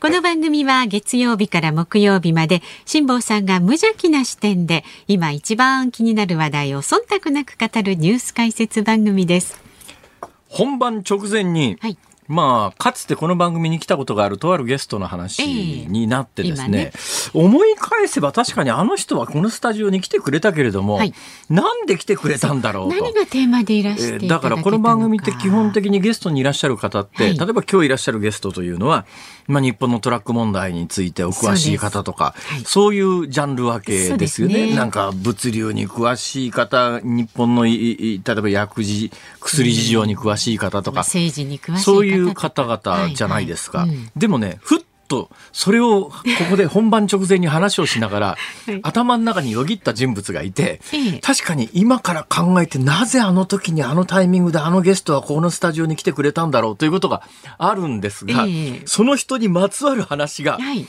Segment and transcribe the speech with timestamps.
[0.00, 9.60] この番組は月曜日から木曜日まで辛坊さんが無邪気な視点で今一番気になる話題を忖度なく語るニュース解説番組です。
[10.48, 11.98] 本番直前に、はい。
[12.28, 16.92] まあ、かつてこの番組に来たことがあるとあるゲストの話ええになってです今ねね、
[17.32, 21.14] 思い返せば確かにあの人はこのスタジオに来てくれたけれども、はい
[21.48, 22.94] なんで来てくれたんだろうと。
[22.94, 29.06] 何がテーマでいらしてだからこの番組って基本的にゲストにいらっしゃる方って、はい例えば今日いらっしゃるゲストというのは、
[29.48, 32.34] まあ、日本のトラック問題についてお詳しい方とか
[32.64, 32.96] そう,、はい。
[32.98, 34.76] いうジャンル分けですよね。
[34.76, 43.86] なんか物流に詳しい方日本のいい例えば薬事薬事情に詳しい方とか、政治に詳しい方そういう方々じゃないですか。
[44.16, 46.12] でもね、ふっと、それをこ
[46.50, 48.26] こで本番直前に話をしながら、
[48.66, 48.80] はい。
[48.82, 51.18] 頭の中によぎった人物がいて、ええ。
[51.20, 57.22] 確かに今から考えてなぜあの時にあのタイミングであのゲストはこのスタジオに来てくれたんだろうということが
[57.56, 58.82] あるんですが、ええ。
[58.86, 60.86] その人にまつわる話が、はい。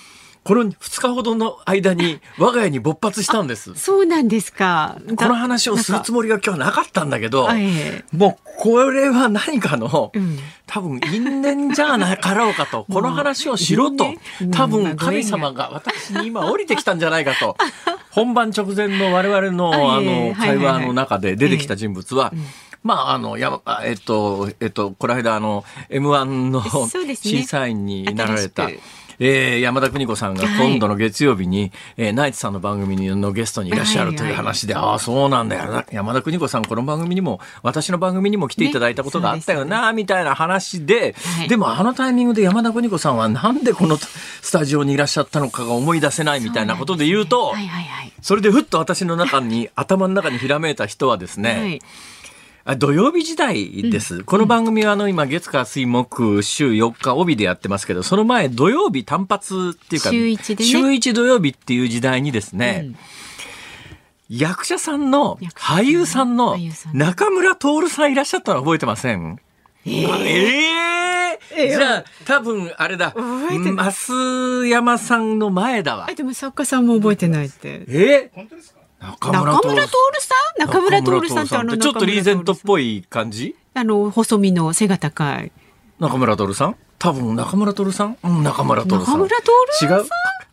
[0.50, 3.75] この2日ほどの間に我が家に勃発したんです。
[3.75, 4.97] そうなんですか。
[5.16, 8.17] この話をするつもりが今日はなかったんだけど、ええ。
[8.17, 10.39] もうこれは何かの、うん。
[10.66, 14.11] 多分因縁じゃなかろうかと、 この話をしろと
[14.52, 17.56] 多分神様が私に今降りてきたんじゃないかと、
[18.09, 22.34] 本番直前の我々のあはいのはい会話の中で出てきた人物は
[22.81, 26.63] まあ、あの、やま、あえっと、えっと、この間、あの、M1 の
[27.16, 28.69] 審査員になられた
[29.20, 30.72] えー山田邦子さんがはい。
[30.72, 35.84] 今度の月曜日に、えーナイツさんの番組のゲストにいらっしゃるという話で、ああ、そうなんだよ。
[35.92, 41.47] 山田邦子さん、この番組にも、私の番組にも来ていただいたことがあったよな、みたいな話で、はい。
[41.50, 48.13] でもあのタイミングで山田邦子さんはなんでこのスタジオにいらっしゃったのかが思い出せないみたいなことで言うと、はいはいはい。
[48.22, 51.81] それでふっと私の中に、頭の中にひらめいた人はですね、はい。
[51.81, 52.19] あ
[52.78, 54.24] 土曜日時代です。
[54.24, 60.70] この番組はあの今月火水木週4日帯でやってますけど、その前土曜日単発っていうか、週一でね。
[60.70, 62.84] 週一土曜日っていう時代にですね、
[64.30, 64.38] うん。
[64.38, 66.58] 役者さんの俳優さんの
[66.94, 69.40] 中村徹さんいらっしゃったの覚えてません？
[69.86, 73.16] ええじゃあ多分あれだ。
[73.16, 76.08] 増山さんの前だわ。
[76.09, 77.86] あ、でも作家さんも覚えてないって。
[77.88, 80.59] え中中村徹さん。
[80.59, 81.45] 中村徹さん？
[81.45, 82.59] ってあのちょっとリーゼントっい。
[82.63, 83.55] ぽい感じ？
[83.73, 85.51] あの、細身の背が高い。
[85.99, 86.75] 中村徹さん？
[86.97, 88.17] 多分中村徹さん？
[88.23, 88.99] うん、中村徹さん。
[88.99, 89.45] 中村徹
[89.79, 89.99] さん？
[89.99, 90.05] 違う？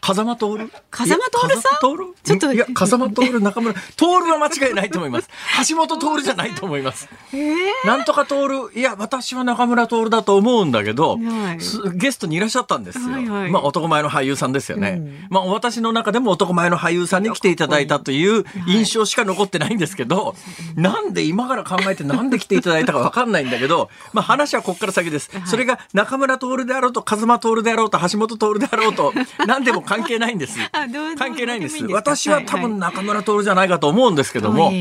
[0.07, 0.47] 風間徹？
[0.89, 1.81] 風間徹さん？
[2.23, 5.29] ちょっといや、風間徹、中村、徹は間違いないと思います。
[5.69, 7.09] 橋本徹じゃないと思います。
[7.35, 8.37] ええなんとか徹、
[8.79, 11.61] いや、私は中村徹だと思うんだけど、はい。
[11.61, 13.09] すゲストにいらっしゃったんですよ。
[13.09, 13.51] はいはい。
[13.51, 14.91] まあ、男前の俳優さんですよね。
[14.91, 15.27] うん。
[15.29, 20.37] まあ、私の中でも男前の俳優さんに来ていただいたという印象しか残ってないんですけど、
[20.77, 25.37] なんで今から考えてなんで来ていただいたかわかんないんだけど、まあ、話はこっから先です。
[25.37, 25.49] はい。
[25.49, 29.13] それが中村徹であろうと、風間徹であろうと、橋本徹であろうと、
[29.49, 30.59] 何でも関係ないんです。
[31.19, 31.85] 関係ないんです。
[31.87, 34.73] 私は多分中村徹じゃないかと思うんですけども、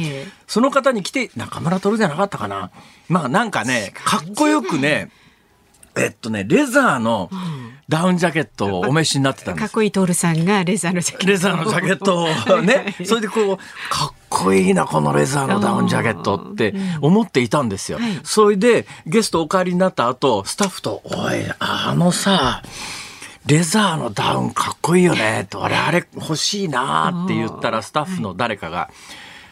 [0.47, 2.71] その方に来て、中村徹じゃなかったかな。
[3.07, 5.09] まあなんかね、かっこよくね、
[5.97, 7.29] えっとね、レザーの
[7.87, 9.61] ダウンジャケットをお召しになってたんです。
[9.61, 11.27] かっこいい徹さんがレザーのジャケット。
[11.27, 12.23] レザーのジャケット
[12.55, 13.57] をね、 それでこう、
[13.89, 17.99] かっこいいな、このレザーのダウンジャケットって思っていたんですよ。
[17.99, 22.61] はいそれで、ゲストお帰りになった後、スタッフと、おい、あのさ、
[23.45, 28.89] レザーのダウンかっこいいよね、と、あれ、あれ欲しいなって言ったら、スタッフの誰かが、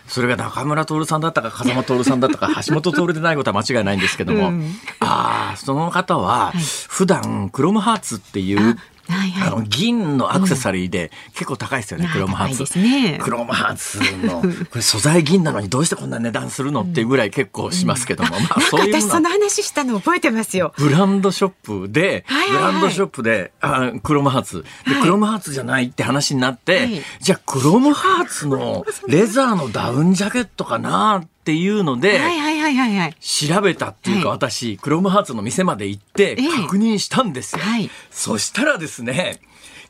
[0.07, 4.75] それが中村徹さんだったか風間徹さんだったか 橋本徹でないことは間違いないんですけども、うん。
[4.99, 6.59] ああその方ははい。
[6.89, 8.77] 普段クロムハーツっていう
[9.07, 9.47] はいはい。
[9.49, 12.79] あの銀のアクセサリーで結構高いですよね、うんクロムハーツ。
[12.79, 13.19] ね。
[13.21, 20.73] クロムハーツの、 これ素材銀なのにどうしてこんな値段するのっていうぐらい結構しますけども、まあなんかそういう私その話したの覚えてますよ。
[20.77, 22.71] ブランドショップで、はいはいはい。
[22.71, 24.63] ブランドショップで、あクロムハーツ。
[24.85, 25.01] で、はい。
[25.01, 27.01] クロムハーツじゃないって話になって、はい。
[27.19, 33.13] じゃあクロムハーツのレザーのダウンジャケットかなっていうので、はいはいはいはいはい。
[33.15, 34.37] 調べたっていうか、はい。
[34.37, 36.49] 私、クロムハーツの店まで行ってええ。
[36.61, 37.61] 確認したんですよ。
[37.61, 37.89] はい。
[38.09, 39.41] そしたらですね、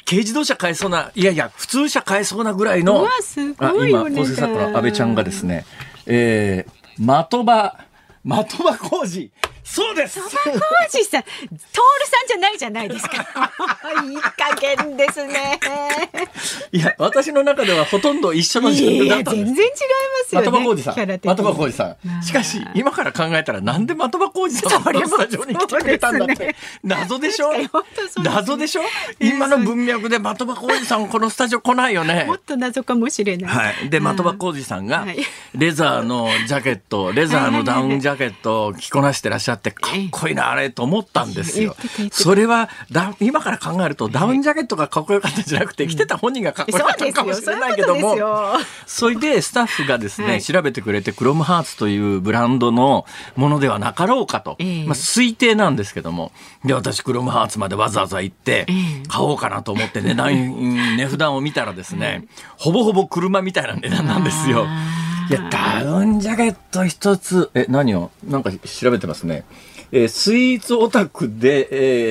[0.06, 5.66] 軽自動車買えそうな、いやいや、普通車買えそうなぐらいうの、わすあごいよね今、構成作家の安倍ちゃんがですね、
[6.06, 7.78] えー、的場、
[8.24, 9.32] 的場工事、
[9.64, 13.16] そうですそば浩二さん、トールさんじゃないじゃないですか。
[14.06, 15.60] いい加減ですね。
[16.72, 20.48] いや私の中ではほとんど一緒のいジャンルだや、ったんです全然違いますよね。
[20.48, 20.96] 的場浩二さん。
[20.96, 22.24] 的場浩二さまあん。
[22.24, 26.56] しかし、今から考えたら、なんで的場浩二さんがこのスタジオに来てくれたんだって。
[26.84, 27.52] 謎でしょ？
[28.24, 28.82] 謎でしょ？
[29.20, 32.34] 今の文脈で的場浩二さん、このスタジオ来ないよねも。
[32.36, 33.56] っと謎かもしれない。
[33.56, 33.90] はい。
[33.90, 35.18] で、的場浩二さんがはい、
[35.56, 41.76] レザーのジャケット、レザーのダウンジャケットを着こなしてらっしゃって、かっこいいな、あれ、と思ったんですよ。
[42.12, 47.14] それは、だ今から考えると、ダウンジャケットがかっこよかったんじゃなくて、着てた本人がかっこよそかった。
[47.14, 48.18] かもしれないけども。
[48.86, 50.42] それでスタッフがですね、はい。
[50.42, 53.06] 調べてくれて、クロムハーツというブランドの
[53.36, 54.84] ものではなかろうかと、ええ。
[54.86, 56.32] まあ、推定なんですけども、
[56.66, 58.74] で、私、クロムハーツまでわざわざ行ってえ
[59.04, 62.26] え、買おうかなと思って値段、う ん値札を見たらですね、
[62.58, 64.68] ほぼほぼ車みたいな値段なんですよ。
[65.30, 68.12] いや、ダウンジャケット一つ、え、何を？
[68.28, 69.44] なんか調べてますね。
[69.96, 71.68] えースイーツオタクで、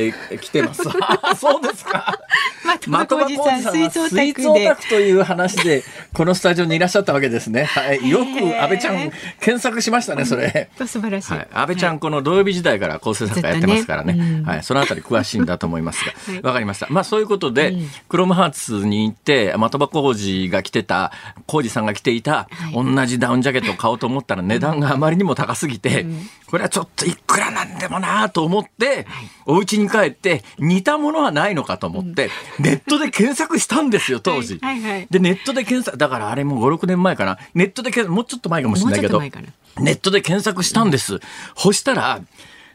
[0.06, 0.82] えー来てます。
[1.00, 2.16] あ そうですか。
[2.80, 4.76] 的場浩二さん、スイーツオタクでオタ。
[4.76, 5.82] クという話で、
[6.12, 7.64] このスタジオにいらっしゃったわけですね。
[7.64, 8.08] はい。
[8.08, 10.70] よく、安倍ちゃん、検索しましたね、それ。
[10.78, 11.32] と素晴らしい。
[11.32, 14.12] はい、安倍ちゃん、この土曜日時代から構成作家やってますからね。
[14.12, 16.12] ねうんはい、そのあたり詳しいんだと思いますが。
[16.32, 16.86] はいわかりました。
[16.90, 21.12] まあ、そういうことで、うんクロムハーツに行って、的場浩二が着てた、
[21.46, 29.06] 浩二さんが着ていた、はい同じダウンジャケットを買おうと思ったら値段があまりにも高すぎて、うんこれはちょっといくらなんでもなと思って、
[29.46, 32.28] お家に帰って、似たものはないのかと思って、
[32.58, 34.58] ネットで検索したんですよ、当時。
[34.60, 37.38] はいはいはいで、ネットで検索、だからあれもう5、6年前かな。
[37.54, 41.20] ネットで検索、もうちょっと前かもしれないけどネットで検索したんです。
[41.56, 42.20] そしたら、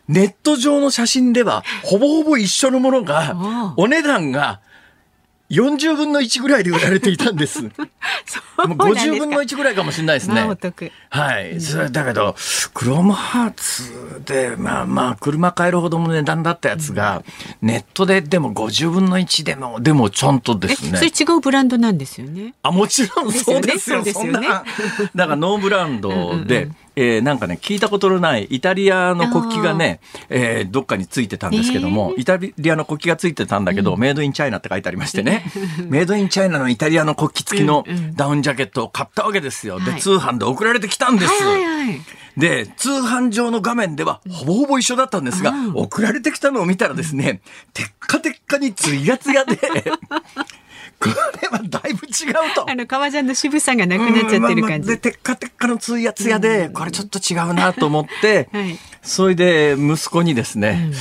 [0.07, 3.35] ネット上の写真では、ほぼほぼ一緒のものが
[3.77, 4.59] お、お値段が
[5.49, 7.59] 40分の1ぐらいで売られていたんです。
[8.25, 10.55] そうなんですか50分の1ぐらいかもしれないですねまあお。
[10.55, 10.91] 得。
[11.09, 11.61] はい。
[11.61, 12.35] それだけど、
[12.73, 17.23] クロムハーツで、まあまあ、車買えるほどの値段だったやつが、
[17.61, 20.97] ネットででも50分の1でも、でもちゃんとでえ、すね。
[20.97, 22.53] それ違うブランドなんですよね。
[22.61, 24.03] あ、もちろんそうですよ。
[24.03, 24.41] ですよねそんな。
[25.15, 29.99] だからノーブランドで、うんうんうんえーなんかね、聞いたことのないイタリアの国旗がね、
[30.29, 35.45] えーどっかについてたんですけども、イタリアの国旗がついてたんだけど、メイドインチャイナって書いてありましてね、
[35.87, 38.15] メイドインチャイナのイタリアの国旗付きのうんうん。
[38.15, 39.79] ダウンジャケットを買ったわけですよ。
[39.79, 40.01] で、はい。
[40.01, 41.43] 通販で送られてきたんです。
[41.43, 42.01] はいはいはい。
[42.35, 45.73] で、通販上の画面ではほぼほぼ一緒だったんですが、うん。
[45.75, 47.41] 送られてきたのを見たらですね、
[47.73, 49.57] テッカテッカにツヤツヤで、
[50.99, 51.09] こ
[51.41, 52.69] れはだいぶ違うと。
[52.69, 54.99] あの、革ジャンの渋さがなくなっちゃってる感うんまあまあで、じ。
[54.99, 58.77] テッカテッカのツヤツヤで、これちょっと違うなと思って、はい。
[59.03, 60.91] それで息子にですね、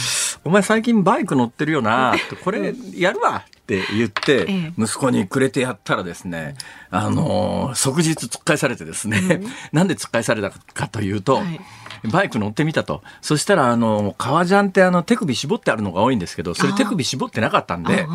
[0.44, 2.14] お前最近バイク乗ってるよな、
[2.44, 6.54] これやるわって言ってええ、息子にくれてやったらですね、
[6.90, 9.42] あのー即日突っ返されてですね、
[9.72, 11.60] なんで突っ返されたかというと、はい
[12.06, 13.02] バイク乗ってみたと。
[13.20, 18.06] そしたら、あの、革ジャンってあの手首絞ってあるのが多いんですけど、それ手首絞ってなかったんで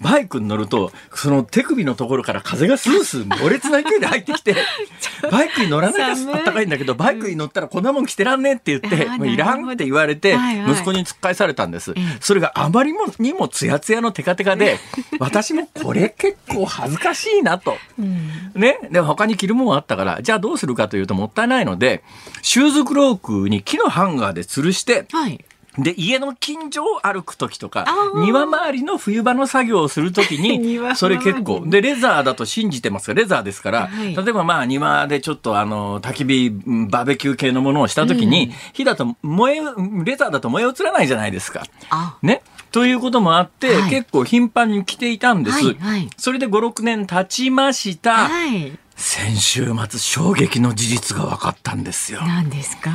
[0.00, 4.56] バイクに乗ると、その手首のところから風がスースー猛烈な勢いで入ってきて、
[5.30, 10.36] バイクに乗らないあったかいんだけど、バイクに乗ったらこんなもん着てらんねえって言って、もういらんって言われて、
[10.68, 12.18] 息子に突っ返されたんですええ。
[12.20, 14.78] それがあまりにもツヤツヤのテカテカで、
[15.18, 17.76] 私もこれ結構恥ずかしいなと。
[17.98, 18.78] うんね？
[18.90, 22.02] でも他に着るものあったから、じゃあどうするかというともったいないので、
[22.42, 25.44] シューズクロークに木のハンガーで吊るして、はい。
[25.78, 27.86] で、家の近所を歩く時とか
[28.16, 31.62] 庭周りの冬場の作業をする時に、 庭それ結構。
[31.64, 39.60] で、レザーだと信じてますが、レザーですから、はい例えばまあ庭でちょっとあの、焚き火、うんバーベキュー系のものをした時に、火だと燃え、
[40.04, 41.62] レザーだと燃え移らないじゃないですか。
[41.90, 42.42] あ、ね。
[42.72, 45.64] ということもあって、はい結構頻繁に着ていたんです。
[45.64, 48.28] はいはいそれで5、6年経ちました。
[48.28, 48.72] はい。
[48.96, 52.20] 先週末衝撃の事実が分かったんですよ。
[52.22, 52.90] 何ですか？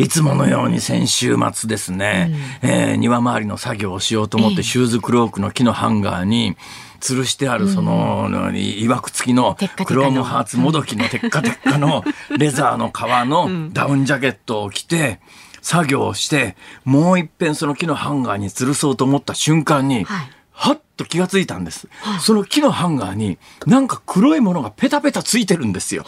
[0.00, 2.30] いつものように先週末ですね、
[2.62, 4.56] えー庭周りの作業をしようと思っええ。
[4.56, 6.56] てシューズクロークの木のハンガーに
[7.00, 12.04] 吊るしてあるその、いわくつきのクロームハーツもどきのテッカテッカの
[12.36, 15.20] レザーの革のダウンジャケットを着て、
[15.62, 20.30] 作業をして、もう一遍その木のハンガーに吊るそうと思った瞬間に、はい
[20.62, 21.88] はっと気がついたんです。
[22.20, 26.04] その木のハンガーになんか黒いものがペタペタついてるんですよ。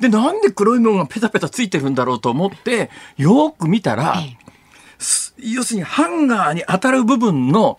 [0.00, 4.36] で、なんで黒いものがペタペタついてるんだろうと思って、よーく見たら、ええ。
[5.38, 7.78] 要するにハンガーに当たる部分の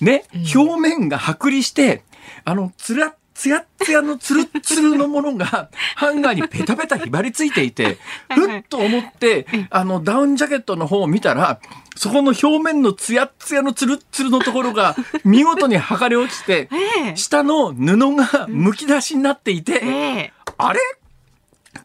[0.00, 2.02] ね、表面が剥離して、
[2.44, 8.62] あの、つら、つやっつやのつるっつるのものが、 ハンガーにペタペタひばりついていて、はいはい。
[8.62, 11.60] ふっと思って、あの、ダウンジャケットの方を見たら、
[11.96, 17.16] そこの表面のつやっつやのつるっつるのところが、 見事に剥がれ落ちて、ええ。
[17.16, 20.32] 下の布がむき出しになっていて、ええ。
[20.58, 20.80] あれ？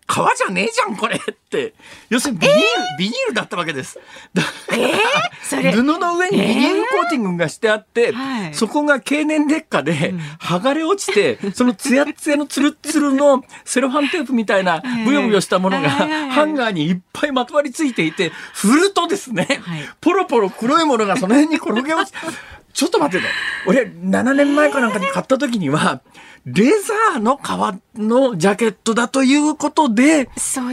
[0.08, 1.74] 革じゃねえじゃんこれって。
[2.10, 2.62] 要するにビニール、
[2.98, 4.00] ビニールだったわけです。
[4.34, 4.42] だ
[5.44, 5.72] それ。
[5.74, 8.54] 布の上にビニールコーティングがしてあって、はい。
[8.54, 19.90] そこが経年劣化で剥がれ落ちて、そのツヤッツヤのツルッツルのセロハンテープみたいなブヨブヨしたものがハンガーにいっぱいまとわりついていて、振るとですね、はい。
[20.00, 22.16] ポロポロ黒いものがその辺に転げ落ち
[22.74, 23.32] ちょっと待ってね。
[23.66, 26.02] 俺、7年前かなんかに買った時には、
[26.48, 30.30] レザーの革のジャケットだということで、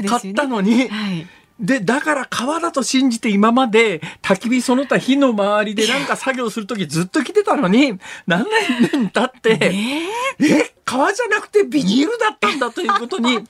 [0.07, 1.26] 買ったのに、はい。
[1.59, 8.47] で、だから革だと信じて今まで焚き火その他火の周りでなんか作業するときずっと着てたのに、何
[8.93, 9.59] 年経って、
[10.38, 10.75] え。
[10.85, 13.40] 革じゃなくてビニールだったんだということに、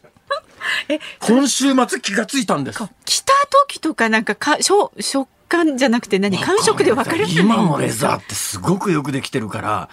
[1.21, 2.79] 今週末気がついたんです。
[3.05, 3.35] 着た
[3.69, 9.89] 時とかなんかかしょ食感じゃなくて何感触で分かる今のレザーってすごくよくできてるから、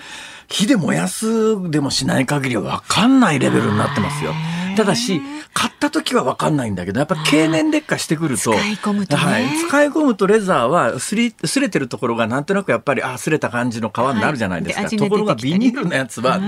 [0.52, 4.34] 火で燃やすでもしない限りは分かんないレベルになってますよ。
[4.76, 5.22] ただし、
[5.54, 9.24] 買った時は分かんないんだけど、やっぱ経年劣化してくると、使い込むとね。
[9.24, 14.82] はい、使い込むとレザーはすり、すれてるところがなんとなくやっぱり、あ、すれた感じの皮になるじゃないですか。
[14.84, 16.40] はいところがビニールのやつは、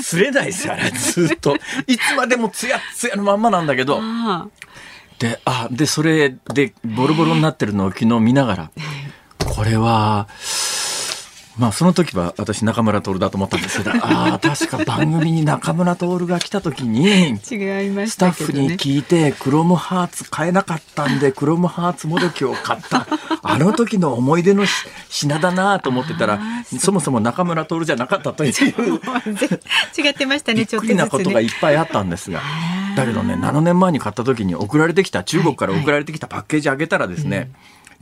[0.00, 0.90] すれないですよ、あれ。
[0.90, 1.56] ずっと。
[1.86, 4.48] いつまでもツヤッツヤのまんまなんだけど、あ
[5.18, 8.70] で、あ、で、それでボロボロになってるのを昨日見ながら、
[9.38, 10.28] これは、
[11.58, 23.06] まあその時は私中村徹だと思ったんですけど、 ああ、確か番組に中村徹が来た時に、あ違いましスタッフに聞いて、クロムハーツ買えなかったんで、クロムハーツもどきを買った。
[23.42, 26.40] あの時の思い出のし品だなと思ってたら、
[26.78, 28.52] そもそも中村徹じゃなかったという。
[29.96, 32.40] 違ってましたびっねちょっとずつくりなことがねいっぱいあったんですが。
[32.96, 37.50] だけどね、7年前に買った時に送られてきた、中国から送られてきたパッケージ開けたらですね、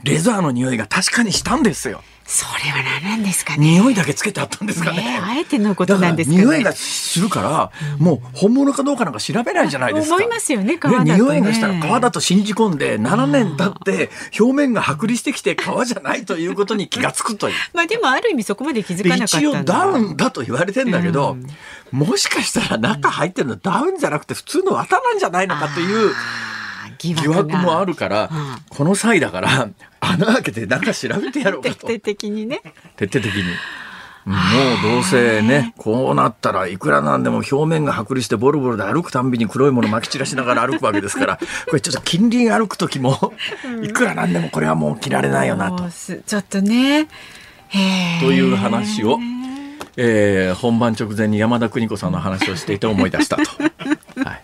[0.05, 2.03] レザーの匂いが確かにしたんですよ。
[2.27, 4.97] それは何なんですかね匂いだけつけてあったんですかね。
[4.97, 10.15] ねあえてのことなんですかね匂いがするから、もう本物かどうかなんか調べないじゃないですか。
[10.15, 14.09] 思いますよね皮だとね匂いがしたら皮だと信じ込んで、7年経って
[14.39, 17.55] 表面が剥離してきて皮じゃないということに気がつくという。
[17.73, 21.47] まあでもある意味そこまで気づでかなかった一応ダウンだと言われてんだけど、うん
[21.91, 26.13] もしかしたら中入ってるのダウンじゃなくて普通の綿なんじゃないのかという
[26.99, 28.55] 疑疑惑もあるから、うん。
[28.69, 31.75] この際だから 穴開けて中調べてやろうかと。
[31.87, 32.61] 徹底的にね。
[32.95, 33.43] 徹底的に。
[34.25, 41.37] もうどうせね、こうなったらいくらなんでも表面が剥離してボロボロで歩くたんびに黒いもの撒き散らしながら歩くわけですから、
[41.69, 43.33] これちょっと近隣歩く時も、
[43.83, 45.87] いくらなんでもこれはもう着られないよなと。
[45.89, 47.07] ちょっとね。
[48.19, 49.19] という話を
[49.97, 53.43] えー本番直前に山田邦子さんの話をしていて思い出したと。
[54.23, 54.41] はい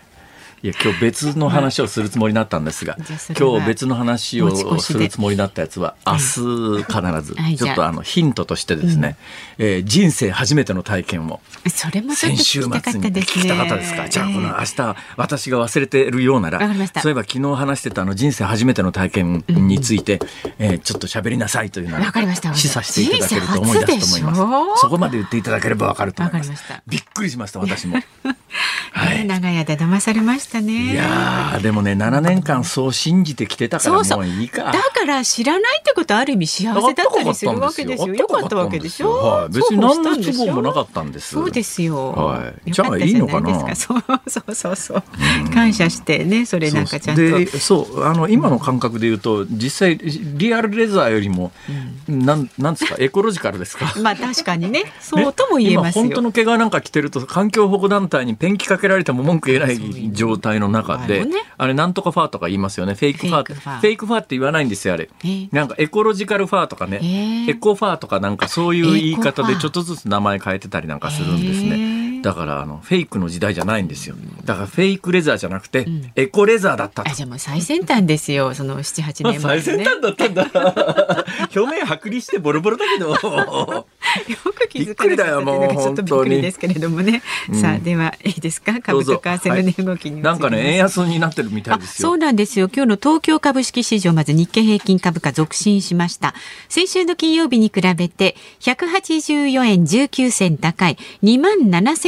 [0.62, 2.96] いや今日別の話をするつもりだったんですが
[3.36, 7.56] 今日別の話をするつもりだったやつは明日必ずはい。
[7.56, 7.90] ちょっとあ。
[7.92, 9.16] のヒントとしてですね、
[9.58, 11.40] えー人生初めての体験を。
[12.14, 14.08] 先週末に聞きたかったですか？
[14.08, 20.20] じゃあこの明日私が忘れてるようならそういえば昨日話してたあの人生初めての体験について、
[20.58, 24.34] えーちょっと喋りなさいというのわかりました示唆していただけると思い出すと思いま
[24.76, 24.80] す。
[24.80, 26.52] そこまで言っていただければわかると思います。
[26.86, 27.96] びっくりしました私も。
[28.92, 29.26] はねい。
[29.26, 34.64] 長屋で騙されましたねいやーでもね7年間そう信じてきてたからもういいか。
[34.64, 38.14] だから知らないってことはある意味幸せだったりするわけですよ。
[38.14, 39.12] よかったわけでしょ？
[39.12, 41.30] はい、別に何の都合もなかったんです。
[41.34, 42.12] そうですよ。
[42.12, 43.74] はいじゃあいいのかな？
[43.74, 45.02] そうそうそうそう。
[45.52, 47.22] 感謝してね、それなんかちゃんと。
[47.22, 51.52] でそうあの今の感覚で言うと実際リアルレザーよりも、
[52.08, 52.96] なんなんですか？
[52.98, 53.92] エコロジカルですか？
[54.00, 56.04] まあ確かにね、そうとも言えますよ。
[56.04, 62.94] 今本当の毛がなんか着てると環境保護団体にペンキかけられても文句言えない状態の中であれなんとかファーとか言いますよね。
[62.94, 64.22] フェイクファーってフェイクファー。
[64.22, 65.10] って言わないんですよあれ。
[65.24, 65.48] えー。
[65.52, 66.98] なんかエコロジカルファーとかね。
[67.02, 67.50] えー。
[67.50, 74.14] エコファーとかなんかそういう言い方でちょっとずつ名前変えてたりなんかするんですへねーだからあのフェイクの時代じゃないんですよ
[74.44, 75.86] だからフェイクレザーじゃなくて
[76.16, 78.54] エコレザーだったとあじゃあもう最先端ですよ。
[78.54, 79.76] その七八まあ年前 最。
[79.78, 80.46] 先端だったんだ。
[81.54, 83.10] 表面剥離してボロボロだけど。
[84.28, 87.22] よく気づかなかったちょっとびっくりですけれどもね。
[87.60, 88.72] さあではいいですか？
[88.74, 92.08] ど株と為替の値動きに移りますなんかね、円安になってるみたいあですよ。
[92.10, 92.68] そうなんですよ。
[92.74, 96.34] 今日の東京株式市場、まず日経平均株価続伸しました。
[96.68, 100.98] 先週の金曜日に比べて、184円19銭高い、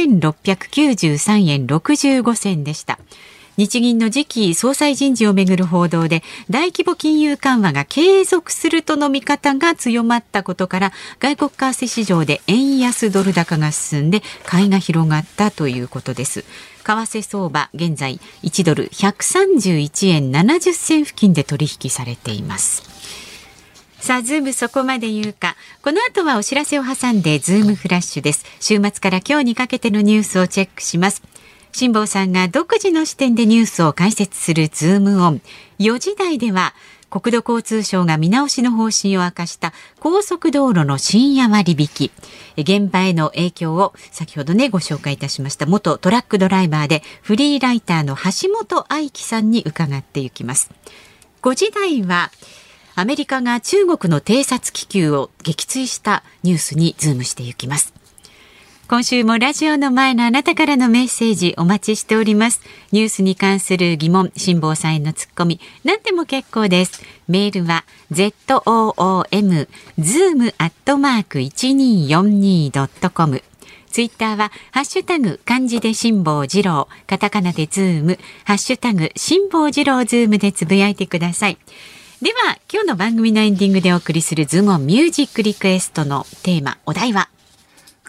[0.05, 2.99] 2693円65銭でした。
[3.57, 16.45] 日銀の次期総裁人事をめぐる報道で大規模金融緩和が継続するとの見方が強まったことから外国為替市場で円安ドル高が進んで買いが広がったということです為
[16.83, 22.94] 替相場現在1ドル131円70銭付近で取引されています
[24.05, 25.55] さあ、ズームそこまで言うか。
[25.81, 28.45] この後はお知らせを挟んで、ズームフラッシュです。
[28.59, 31.23] 週末から今日にかけてのニュースをチェックします。
[31.71, 35.41] 辛坊さんが独自の視点でニュースを解説するズームオン。
[35.79, 36.75] 4時台では、
[37.09, 42.11] 国土交通省が見直しの方針を明かした高速道路の深夜割引
[42.57, 50.71] 現場への影響を先ほどねご紹介いたしました元トラックドライバーでフリーライターの橋本愛喜さんに伺っていきます
[51.41, 52.31] 5時台は
[52.97, 57.93] アメリカが中国の偵察気球を撃墜したニュースにズームしていきます
[58.87, 62.61] 今週もラジオの前のあなたからのメッセージお待ちしております。
[62.91, 67.01] ニュースに関する疑問、辛坊さんへのツッコミ、何でも結構です。
[67.27, 73.41] メールは zoom zoom アットマーク 1242.com
[73.89, 81.57] ツイッターは、ハッシュタグ、漢字で辛坊治郎、カタカナでズーム、ハッシュタグ、辛坊治郎ズームでつぶやいてください。
[82.25, 87.29] では、今日の番組のエンディングでお送りするズゴミュージックリクエストのテーマ、お題は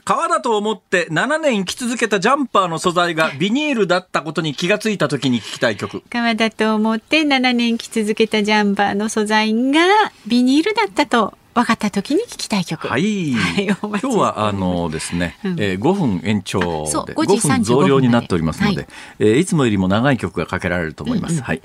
[0.06, 6.02] 革だと思って7年生き続けたジャンパーの素材がビニールだったことに気がついた時に聞きたい曲。
[6.08, 9.82] 革だと思って7年生き続けたジャンパーの素材が
[10.26, 12.86] ビニールだったと分かった時に聞きたい曲。
[12.86, 13.32] はい。
[13.32, 16.60] はい、今日はあのですね、うん、えー、5分延長
[17.06, 18.86] で5分増量になっておりますので、はい
[19.20, 21.32] えー、いつもよりも長い曲がかけられると思います。
[21.32, 21.62] うんうん、はい。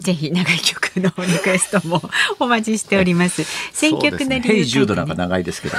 [0.00, 2.02] ぜひ長い曲のリクエストも
[2.40, 3.44] お待ちしております。
[3.72, 5.76] 選曲の理由、ね、ヘイジュードなんか長いですけど、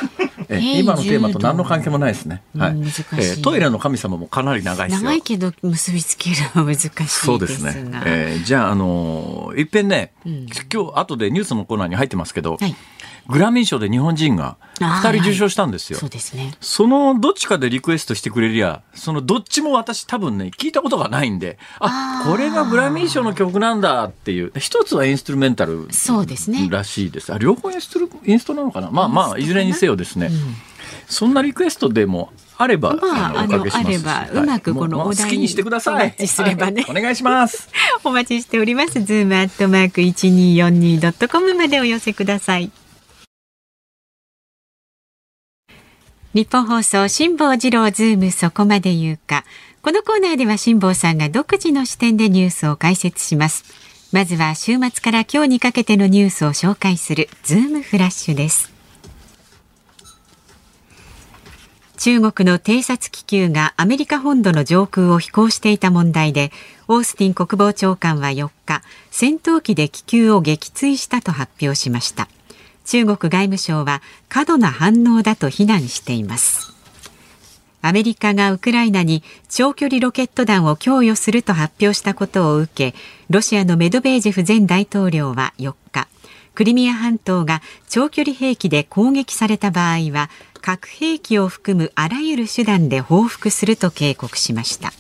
[0.48, 2.42] えー、今のテーマと何の関係もないですね。
[2.58, 2.76] はい。
[2.76, 7.76] 難しい、えー、トイレの神様もかなり長いです長いけど結びつけるのは難しいそうですね。
[8.06, 12.56] えー、じゃああのー、いっぺんね、うん、今日後でニュースのコーナーに入ってますけど。
[12.56, 12.74] はい
[13.30, 16.00] グラミー賞で日本人が2人受賞したんですよ。
[16.00, 16.56] そうですね。
[16.62, 27.32] そのどっちかでリクエストしてくれりゃ、そのどっちも私多分ね、聞いたことがないんで、あ、これがグラミー賞の曲なんだっていう、一つはインストゥルメンタルそうですねらしいです。
[27.32, 28.90] あ、両方インストインストなのかな？
[28.90, 30.28] まあまあ、いずれにせよですね。
[30.28, 30.34] うん、
[31.08, 35.96] そんなリクエストでもあれば、まあ、あの、あれば、うまくこのお題にしてください。
[35.96, 37.70] お待ちすればね、はい、お願いします。
[38.04, 39.04] お待ちしております。
[39.04, 42.72] ズームアットマーク一二四二ドットコムまでお寄せください。
[46.36, 49.46] ニッポン放送辛坊治郎ズームそこまで言うか。
[49.82, 53.64] このコーナーでは辛坊さんが独自の視点でニュースを解説します。
[54.12, 58.72] まずは週末から今日にかけてのニュースを紹介するズームフラッシュです。
[61.98, 66.52] 中国の偵察気球がアメリカ本土の上空を飛行していた問題で、
[66.88, 72.30] オースティン国防長官は4日、戦闘機で気球を撃墜したと発表しました。
[72.90, 76.74] 中国外務省は過度な反応だと非難しています。
[77.84, 82.98] アメリカがウクライナに長距離ロケット弾を供与すると発表したことを受け
[83.30, 86.08] ロシアのメドベージェフ前大統領は4日
[86.56, 94.92] クリミア半島が長距離兵器で攻撃された場合は核兵器を含むあらゆる手段で報復すると警告しました。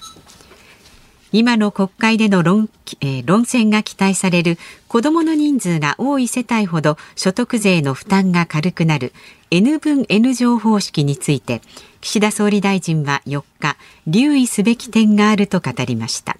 [1.31, 2.69] 今の国会での論,、
[3.01, 9.13] えー、論戦が期待される子どもの人数が多い世帯ほど所得税の負担が軽くなる
[9.51, 11.61] N 分 N 乗方式について
[12.01, 16.37] 岸田総理大臣は4日留意すべき点があると語りました。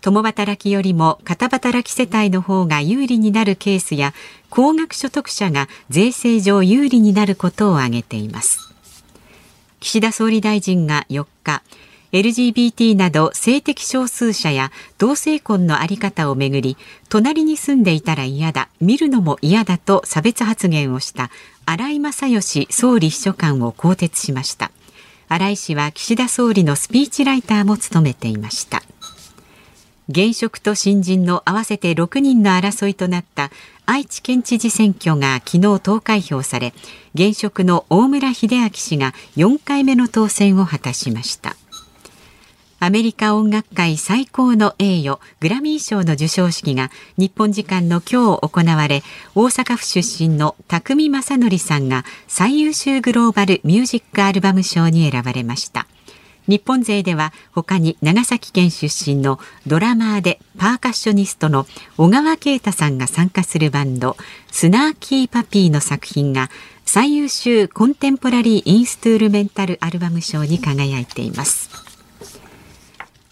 [0.00, 4.14] 共働きよりも片働き世帯の方が有利になるケースや
[4.48, 8.72] 高額所得者が税制上有利になることを挙げています。
[9.80, 11.62] 岸田総理大臣が4日
[12.12, 16.76] LGBT など性的少数者や同性婚のあり方をめぐり
[17.08, 21.30] 隣に住んでいたら嫌だ見るのも嫌だと差別発言をした
[21.66, 24.70] 荒井正義総理秘書官を更迭しました。
[25.28, 28.82] 荒井氏は岸田総理のスピーチライターも務めていました。
[30.08, 33.50] 現職と新人の合わせて6人の争いとなった
[33.84, 36.72] 愛知県知事選挙が昨日投開票され
[37.14, 41.56] 現職の大村秀明氏が4回目の当選を果たしました。
[42.80, 49.02] アメリカ音楽界最高の栄誉グラミー賞の授賞式が日本時間の今日行われ
[49.34, 55.88] 大阪府出身の匠正則さんが最優秀グローバルミュージックアルバム賞に選ばれました。
[56.46, 61.66] 日本勢では他に長崎県出身のドラマーでパーカッショニストの
[61.98, 64.16] 小川啓太さんが参加するバンド
[64.50, 66.48] スナーキーパピーの作品が
[66.86, 71.87] 最優秀コンテンポラリーインストゥールメンタルアルバム賞に輝いています。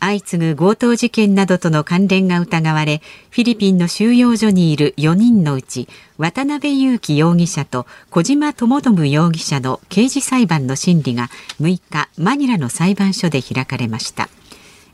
[0.00, 11.28] 相次ぐ強盗事件などとの関連が疑われフィリピンの収容所にいる4人のうち渡辺裕樹容疑者と小島智信容疑者の刑事裁判の審理が
[11.60, 14.28] 6日マニラの裁判所で開かれました。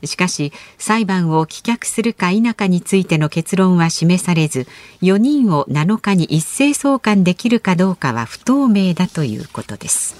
[0.05, 4.67] しかし裁判を棄却するか否かについての結論は示されず
[5.01, 10.15] 4人を7日に一斉送還できるかどうかは不透明だということです。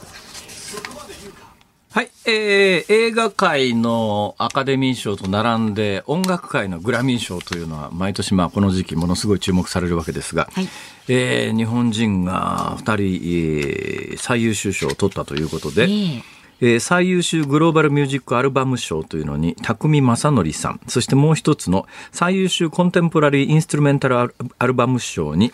[1.94, 10.68] はい、えー、映画界のアカデミー賞と並んで音楽界のグラミー賞というのは毎年まあこの時期ものすごい注目されるわけですが、はい。
[11.08, 16.24] えー日本人が2人、えー最優秀賞を取ったということで、ええ。
[16.62, 25.52] えー最優秀グローバルミュージックアルバム賞というのに匠正則さんそしてもう一つの最優秀コンテンポラリーインストゥルメンタルアルアルバム賞に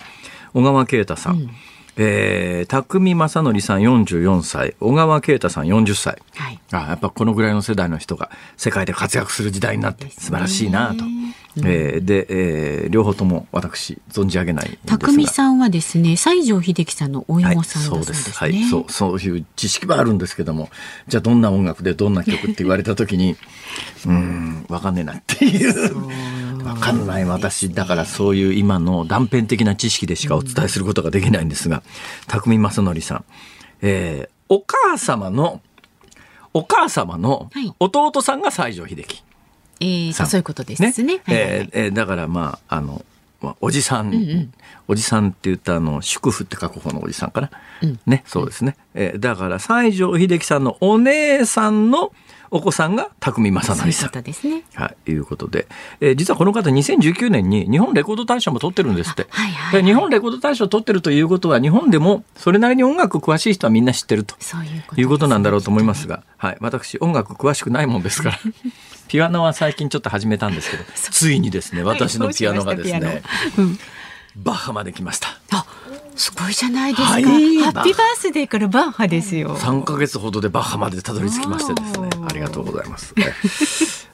[0.54, 1.50] 小川慶太さん、
[2.02, 6.60] えー匠正則さん44歳小川慶太さん40歳はい。
[6.72, 11.04] あやっぱこのぐらいの世代の人が世界で活躍する時代になって素晴らしいなと。
[11.58, 18.34] えーで、えー両方とも私存じ上げないんですが匠さんはですね、西城秀樹さんのおはい、芋さんだそうですね。
[18.36, 20.70] はい、そう、そういう知識はあるんですけども、
[21.08, 23.32] じゃあどんな音楽でどんな曲って言われた時に、
[24.06, 25.74] うーん、わかんねえなっていう。
[26.64, 27.26] わかんない。
[27.26, 31.84] 私、だからそういう今の断片的な知識でしかお伝えすることができないんですが、
[32.28, 33.26] 匠正則さん、
[33.82, 35.62] えーお母様の、
[36.56, 37.72] お母様のはい。
[37.80, 39.24] 弟さんが西城秀樹。
[39.80, 40.92] えーそういうことですね。
[40.92, 41.60] はいはいはい。
[41.60, 43.06] えーえーだからまああの、
[43.42, 44.50] まあ、おじさん、
[44.88, 47.52] おじさんって言ったあの祝福って書く方のおじさんかな、
[48.08, 52.12] ねそうですね、えーだから西城秀樹さんのお姉さんの
[52.52, 54.64] お子さんが匠正そういうこ則さんとですね。
[54.74, 55.68] はい、いうことで、
[56.02, 59.28] えー実はこの方2019年に日本レコード大賞も取ってるんですって。
[59.30, 59.84] あはいはいはい。
[59.84, 64.36] で日本レコード大賞取ってるということは日本でもそれなりに音楽詳しい人はみんな知ってると。
[64.40, 68.40] そういうこということなんだろうと思いますが、はい、私音楽詳しくないもんですから。
[69.08, 73.80] ピアノは最近ちょっと始めたんですけど、 ついにですね、私のピアノがですはいししうん、
[74.38, 75.30] バッハまで来ました。
[75.52, 75.66] あ、
[76.20, 77.12] すごいじゃないですか。
[77.12, 79.56] はいハッピーバースデーからバッハですよ。
[79.56, 83.16] 3ヶ月ほどでバッハまでたどり着きましてですねありがとうございます。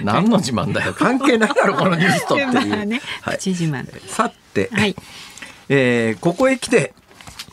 [0.00, 0.94] 何の自慢だよ。
[0.98, 2.52] 関係ないだろ、このニュースとっていう。
[2.70, 3.84] まあね、はい自慢。
[4.08, 4.94] さて、はい。
[5.68, 6.94] えーここへ来て、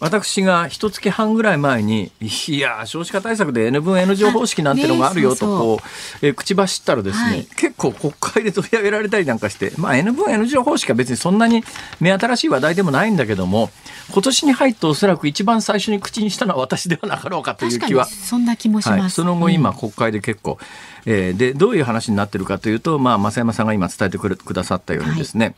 [0.04, 2.12] 私が一月半ぐらい前に、
[2.48, 7.46] いやー、少子化対策で N 分 N 乗方式なんてのがあるよと、こう、えー口走ったらですね、はい。
[7.56, 11.64] 結構国会で取り上げられたりなんかして、まあ N 分 N 乗方式は別にそんなに
[12.02, 13.70] 目新しい話題でもないんだけども、
[14.12, 19.16] 今年に入っておそらく一番最初に口にしたのは私ではなかろうかという気はにそんな気もしはい、ます。
[19.16, 20.58] その後今国会で結構、
[21.06, 25.56] えーでどういう話になってるかというと、まあ、増山さんが今伝えてくれくださったようにですね、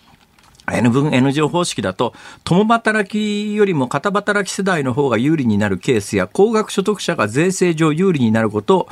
[0.71, 8.87] N 分 N 乗方式だと共働きよりも片働き世代の方が有利になるケースや高額所得者が税制上有利になること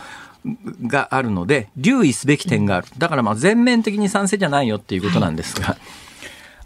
[0.88, 2.88] があるので留意すべき点がある。
[2.98, 5.78] だからまあ全面的に賛成じゃないよっていうことなんですが、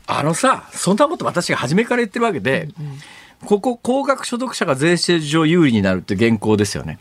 [0.07, 2.69] あのさそんなこと私が初めから言ってるわけで、
[3.45, 6.97] ここ高額所得者が税制上有利になるって原稿ですよね。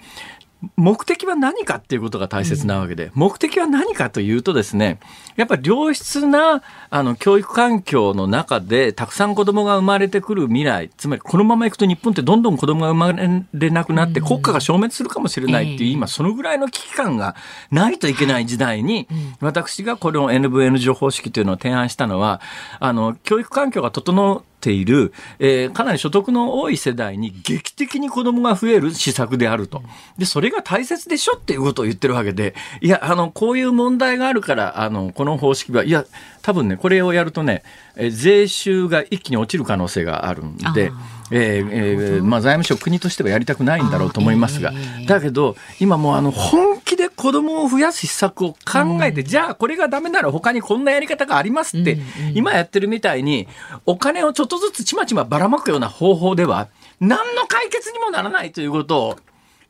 [0.76, 4.98] 目的は何かっていうことが大切なわけで、目的は何かというとですね、
[5.36, 15.92] やっぱり良質なあの教育環境の中でたくさん子供が生まれてくる未来、つまりこのままいくと日本ってどんどん子供が生まれなくなって国家が消滅するかもしれないっていう、ええ。
[15.92, 17.36] 今そのぐらいの危機感が
[17.70, 19.06] ないといけない時代に、
[19.40, 22.40] 私がこの NVN 情報式というのを提案したのは、
[22.80, 29.82] あの、教育環境が整ている、えーかなり所得の多い世代に劇的に子供が増える施策であると。
[30.18, 36.04] で、それが大切でしょっていうことを言ってるわけで、いや、あの、こういう問題があるから、あの、この方式は、いや、
[36.42, 37.62] 多分ね、これをやるとね、
[37.96, 40.90] えー税収が一気に落ちる可能性があるんで、
[41.30, 44.72] えーえーまあ、財務省国としてはやりたくないんだろうと思いますが、
[45.06, 51.98] だけど今もうあの本気で子供を増やす施策を考えて、じゃあこれがダメなら他にこんなやり方がありますって、
[52.34, 53.48] 今やってるみたいに
[53.86, 56.68] お金をちょっとずつちまちまばらまくような方法では
[57.00, 59.16] 何の解決にもならないということを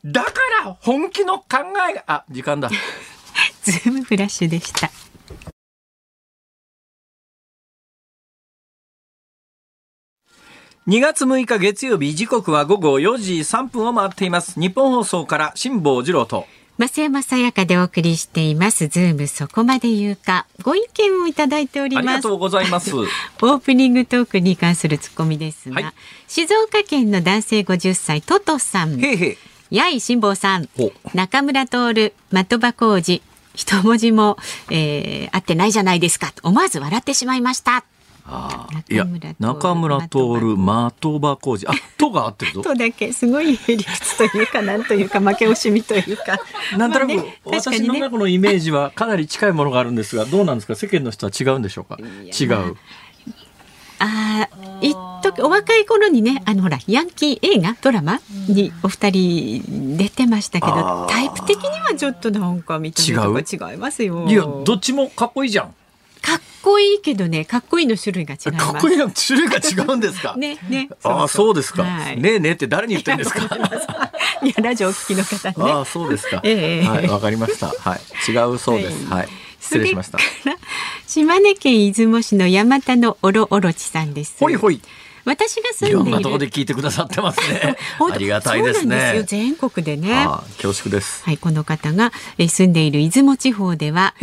[0.05, 0.31] だか
[0.63, 1.45] ら本気の考
[1.89, 2.69] えがあ時間だ。
[3.63, 4.89] ズームフラッシュでした。
[10.87, 14.57] 2月6日月曜日時刻は午後4時3分を回っています。
[14.57, 16.45] ニッポン放送から辛坊治郎と。
[16.77, 18.87] 増山さやかでお送りしています。
[18.87, 20.45] ズームそこまで言うか。
[20.63, 22.07] ご意見をいただいております。
[22.07, 22.95] ありがとうございます。
[22.95, 25.93] オープニングトークに関するツッコミですが、はい。
[26.29, 28.97] 静岡県の男性50歳トトさん。
[29.03, 29.37] へいへ
[29.71, 29.75] い。
[29.75, 30.69] やい辛坊さん。
[30.77, 33.21] ほ仲村トオル的場浩司。
[33.55, 34.37] 一文字も、
[34.69, 36.31] えー、合ってないじゃないですか。
[36.33, 37.83] と思わず笑ってしまいました
[38.29, 38.93] あー。
[38.93, 39.05] いや
[39.39, 41.67] 中村徹的場浩二。
[41.67, 42.61] あ「と」が合ってるぞ。
[42.63, 46.37] とだけすごい理屈というかなんというか負け惜しみというか。
[46.77, 50.75] なんとなく、まあね私の中のイメージはかなり近いものがあるんですがどうなんですか？
[50.75, 51.97] 世間の人は違うんでしょうか？
[51.99, 52.75] 違う。
[53.99, 64.27] ああ一時お若い頃にねあのほらヤンキー映画ドラマにお二人出てましたけどタイプ的にはちょっとなんか見た目とか違いますよ。
[64.27, 65.73] いやどっちもかっこいいじゃん
[66.27, 68.71] かっこいいけどね、かっこいいの種類が違います。
[68.73, 70.35] かっこいいの種類が違うんですか？
[70.37, 70.89] ね、ね。
[71.03, 71.83] ああ、そうですか。
[71.83, 73.43] はいねえねえって誰に言ってんですか？
[74.43, 75.55] いや、ラジオお聞きの方ね。
[75.71, 76.41] ああ、そうですか。
[76.43, 77.67] ええはい、わかりました。
[77.67, 79.05] はい、違うそうです。
[79.07, 79.29] はい、
[79.61, 80.19] 失礼しました。
[81.07, 84.35] 島根県出雲市の山田のおろおろちさんです。
[84.39, 84.81] ほいほい。
[85.27, 86.03] 私が住んでいる。
[86.05, 87.75] んなところで聞いてくださってますね
[88.11, 88.95] ありがたいですね。
[88.95, 90.25] ですよ全国でね。
[90.61, 91.23] 恐縮です。
[91.25, 94.13] はい、この方がえー住んでいる出雲地方では。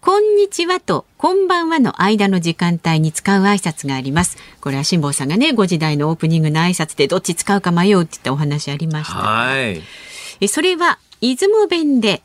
[0.00, 4.38] こんにちはとこんばんはの間の時間帯に使う挨拶があります。
[4.60, 9.14] これは辛坊さんがね、5時台のオープニングの挨拶でどっち使うか迷うって言ったお話ありました。
[9.18, 9.82] はい。
[10.40, 12.22] えそれは出雲弁で、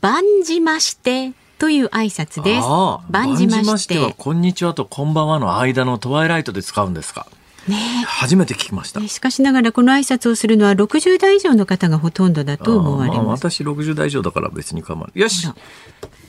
[0.00, 2.66] 万じましてという挨拶です。
[3.10, 3.98] 万じまして。
[3.98, 7.26] は、こんにちはとこんばんはの間のトワイライトで使うんですか？
[7.68, 9.08] ね初めて聞きましたえ。
[9.08, 13.50] しかしながらこの挨拶をするのは60代以上の方がほとんどだと思われああまあます。
[13.50, 15.20] 私60代以上だから別に構わない。
[15.20, 15.48] よし。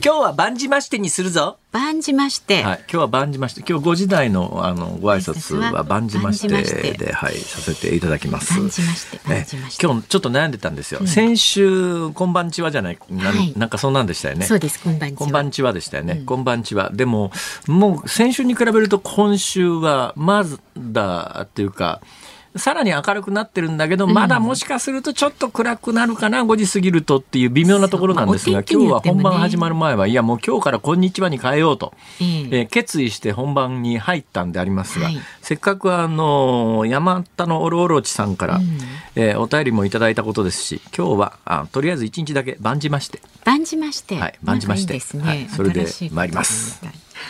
[0.04, 1.58] 今日は万じましてにするぞ。
[1.72, 2.62] 万じまして。
[2.62, 8.60] はい、今日は万じまして、今日5時台のあのご挨拶は万じましてで、はい、させていただきます。
[8.60, 9.20] 万じまして。
[9.28, 9.86] 万ねじまして。
[9.86, 11.06] 今日ちょっと悩んでたんですよ。
[11.08, 14.46] 先週、こんばんちはじゃない、なんはいなんかそんなんでしたよね。
[14.46, 15.18] そうです、こんばんちは。
[15.18, 16.14] こんばんちはでしたよね。
[16.20, 16.92] うんこんばんちは。
[16.94, 17.32] でも、
[17.68, 20.46] もう先週に比べると今週はま
[20.78, 22.02] だっていうか、
[22.56, 35.18] さらに明るくなってるんだけど、まだもしかするとちょっと暗くなるかな、5時過ぎるとっていう微妙なところなんですが、今日は本番始まる前は、いやもう今日からこんにちはに変えようと、え決意して本番に入ったんでありますが、はい。
[35.42, 38.78] せっかくあの山田のおろおろちさんから、うん。
[39.16, 44.16] えーお便りもいただいたことですし、今日はあとりあえず一日だけ番じまして、万じまして。
[44.16, 45.00] はい万じまして。
[45.20, 46.82] はいそれで参ります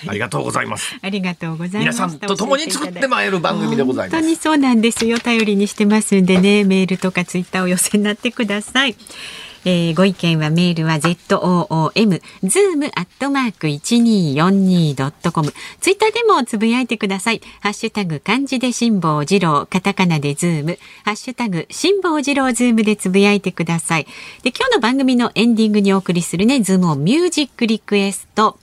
[0.07, 0.97] ありがとうございます。
[1.01, 1.93] ありがとうございます。
[1.93, 4.15] 皆さんと共に作ってまいる番組でございます。
[4.15, 5.19] 本当にそうなんですよ。
[5.19, 8.95] 頼りにしてますんでね、メールとかツイッターをお寄せになってください。
[9.65, 15.51] えーご意見はメールは zoom zoom アットマーク一二四二ドットコム。
[15.81, 17.41] ツイッターでもつぶやいてください。
[17.59, 24.05] ハッシュタグ漢字で辛坊治郎、カタカナでズーム、ハッシュタグ辛坊治郎ズームでつぶやいてください。
[24.43, 28.57] で今日の番組のエンディングにお送りするねズームオンミュージックリクエスト。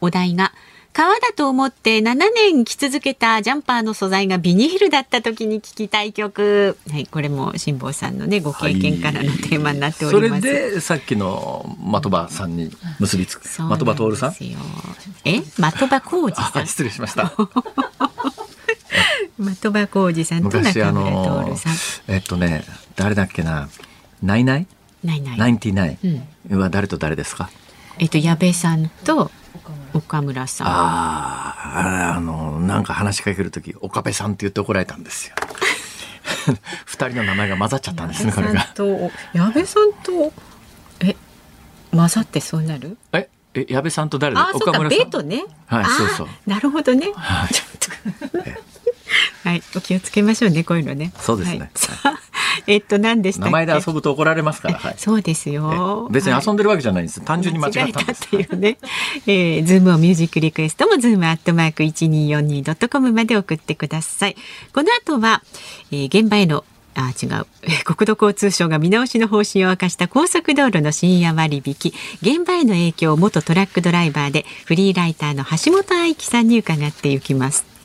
[0.00, 0.52] お題が
[0.98, 6.76] 革だと思って7年着続けたジャンパーの素材がビニールだった時に聴きたい曲。
[6.90, 10.42] はい、これも辛坊さんのね、ご経験からのテーマになっておそれります。
[10.42, 14.32] でさっきの的場さんに結びつく的場徹さん？
[15.24, 15.40] え？
[15.40, 17.30] 的場浩司さあん失礼しました。
[19.38, 21.74] 的場浩司さんと仲村のトオルさん。
[22.12, 22.64] えっとね
[22.96, 23.68] 誰だっけな？
[24.20, 24.66] ナイナイ？
[25.04, 25.38] ないない。
[25.38, 25.96] ナインティナイ。
[26.02, 26.26] うん。
[26.56, 27.50] ンは誰と誰ですか？
[28.00, 29.30] えっと、矢部さんと
[29.94, 30.66] 岡村さん。
[30.66, 30.70] あ
[32.12, 35.34] ああのなんか話しかける時岡部さんって言って怒られたんですよ
[36.86, 40.32] 二人の名前が混ざっちゃったんですねこれが矢部さんと、矢部さんと、
[41.00, 41.16] え、
[41.94, 42.96] 混ざってそうなる？
[43.12, 45.44] ええ矢部さんと誰であ、そうか、岡村さんベートね。
[45.66, 47.10] はいそうそうなるほどね。
[47.14, 47.64] はいちょ
[48.26, 48.77] っと。
[49.44, 51.12] はい、お気をつけましょうね、こういうのね。
[51.18, 51.70] そうですね。
[52.02, 52.14] はい。
[52.66, 56.08] えっと、何でした名前で遊ぶと怒られますから、はい、そうですよ。
[56.10, 56.12] え。
[56.12, 58.76] 別に遊んででるわけじゃないんです、単純に間違ったんですっていうね。
[59.26, 64.36] えー、ズームオンミュージックリクエストもズームアットマーク一二四二ドットコムまで送ってください。
[64.74, 65.42] この後は、
[65.90, 67.46] えー、現場へのあ違う。
[67.62, 71.92] え ー国土交通省が見直しの方針を明かした高速道路の深夜割引。
[72.22, 77.77] 現場への影響を元トラックドライバーでフリーライターの橋本愛喜さんに伺っていきます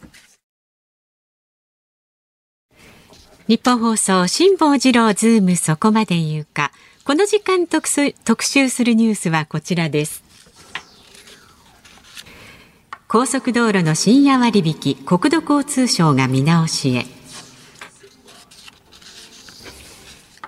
[3.46, 6.72] 日本放送辛坊治郎ズームそこまで言うか。
[7.04, 10.24] この時間特集特集するニュースはこちらです。
[13.10, 17.06] 高速道路の深夜割引国土交通省が見直しへ。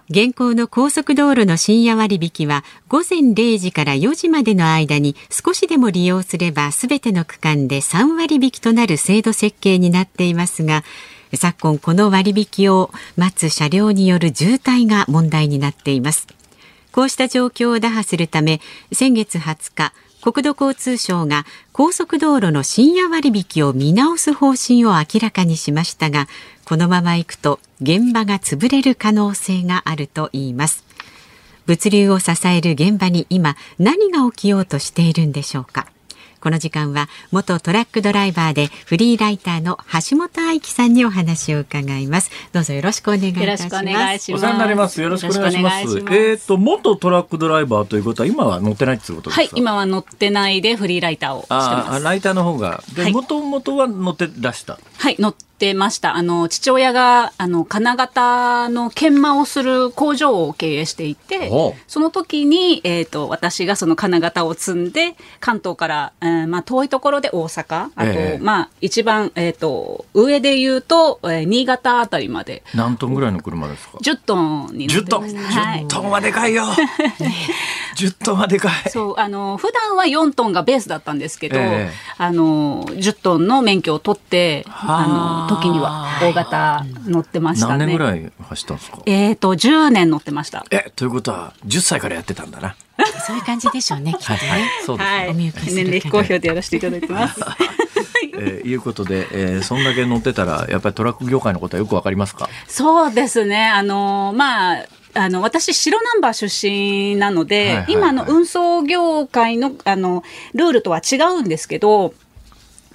[0.09, 10.83] 現行の高速道路の深夜割引は午前0時から4時までの間に少しでも利用すればすべての区間で3割引となる制度設計になっていますが
[11.33, 16.27] 昨今この割引を待つ車両による渋滞が問題になっています。
[16.91, 18.61] こうした状況を打破するため
[18.93, 19.91] 先月20日
[20.21, 26.27] 国土交通省が高速道路の深夜割引を見直す方針を明らかにしましたが
[26.65, 30.83] このままいくと現場が潰れる可能性があるといいます
[31.67, 35.87] 物流を支える現場に今何が起きようとしているんでしょうか
[36.41, 44.45] この時間は元トラックドライバーでフリーライターの橋本愛樹さんにお話を伺いますどうぞよろしくお願いいたしますよろしくお願いします。
[44.45, 45.01] お世話になります。
[45.01, 45.81] よろしくお願いします。
[45.81, 49.41] よろしくお願いしえっ、と、元トラックドライバーということは、今は乗ってないっていうことですか？
[49.41, 52.03] はい、今は乗ってないでフリーライターをしてああ、ます。
[52.03, 52.83] ライターの方が。
[52.95, 54.77] で、はいもともとは乗ってらした？
[54.99, 56.15] はい、乗っってました。
[56.15, 61.51] あの、父親が、あの、金型の研磨をする工場を経営していて
[61.87, 68.39] その時に、えっ、と、私がその金型を積んで、関東から、えーまあ、遠いところで大阪、あと、ええ。
[68.41, 75.57] まあ、一番、えっ、と、上で言うと、えー新潟あたりまで、何トンぐらいの車ですか？10トンになっ10トンてます。
[75.57, 75.83] はい。
[75.83, 76.65] 10トンはでかいよ。
[77.95, 78.89] 10トンはでかい。
[78.89, 81.91] そう、あの、普段は4トンがベースだったんですけど、ええ。
[82.17, 84.97] あの、10トンの免許を取って、はあ。
[84.99, 87.77] あの、時には大型乗ってましたね。
[87.77, 88.99] 何年ぐらい走ったんですか？
[89.05, 90.65] えっ、と、10年乗ってました。
[90.71, 92.75] えということは10歳からやってたんだな
[93.25, 94.69] そういう感じでしょうね、きっとはいはいね。
[94.85, 95.35] そうですね、はい。
[95.35, 97.39] 年齢非公表でやらせていただいてます。
[98.37, 102.49] えーいうことで、えーそんだけ乗ってたらやっぱりトラック業界のことはよくわかりますか？
[102.67, 103.67] そうですね。
[103.67, 104.85] あの、まあ、
[105.17, 112.13] あの、私、白ナンバー出身なので、はいはいはい今の運送業界の、あの、ルールとは違うんですけど、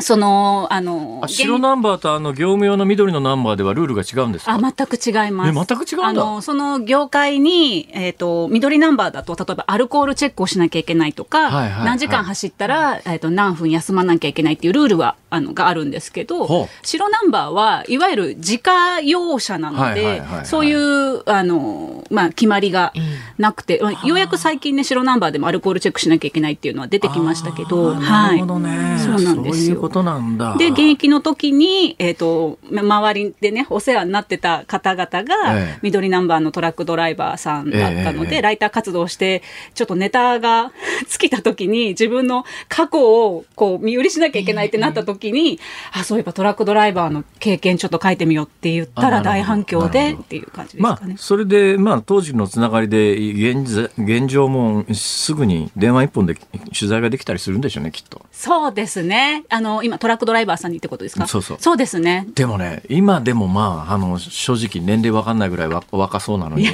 [0.00, 4.54] その、あの、あ白ナンバーとあの業務用の緑のナンバーではルールが違うんですか？
[4.54, 5.50] あ、全く違います。
[5.50, 6.06] え全く違うんだ。
[6.08, 11.84] あの、その業界に、えっ、と、緑ナンバーだと、例えばアルコールチェックをしなきゃいけないとか、はいはいはい。
[11.86, 22.92] 何時間走ったら、えっ、と、何分休まなきゃいけないっていうルールは、あの、があるんですけほどう、白ナンバーは、いわゆる自家用車なのはいはいではいはい、そういう、あの、まあ、決まりが
[23.38, 28.38] なくて、まあようやく最近ね、白ナンバーでもアルコールチェックしなきゃいけないっていうのは出てきましたけど、はい。
[28.38, 30.56] るほどね、そうなんですよことなんだ。
[30.56, 35.78] で、現役の時に、えっ、と、ま周りでね、お世話になってた方々が、ええ。
[35.82, 39.42] 緑ナンバーのトラックドライバーさんだったので、ええライター活動をして、
[39.74, 40.72] ちょっとネタが
[41.08, 45.58] 尽きた時に、自分の過去を、こう、見売りしなきゃいけないってなった時に、
[45.92, 51.14] あ、そういえばトラックドライバーの経験ちょっと書いてみようって言ったら大反響でっていう感じですまかね。
[51.16, 58.22] あ、それで、まあ、当時のつながりで現在現状もすぐに電話一本で取材ができたりするんでしょうねきっと。
[58.32, 59.44] そうですね。
[59.48, 61.26] あの、今、トラックドライバーさんにってことですか？
[61.26, 61.56] そうそう。
[61.60, 62.26] そうですね。
[62.34, 66.66] でもね今でもまああの正直年齢わかんないぐらいわ若そうなのに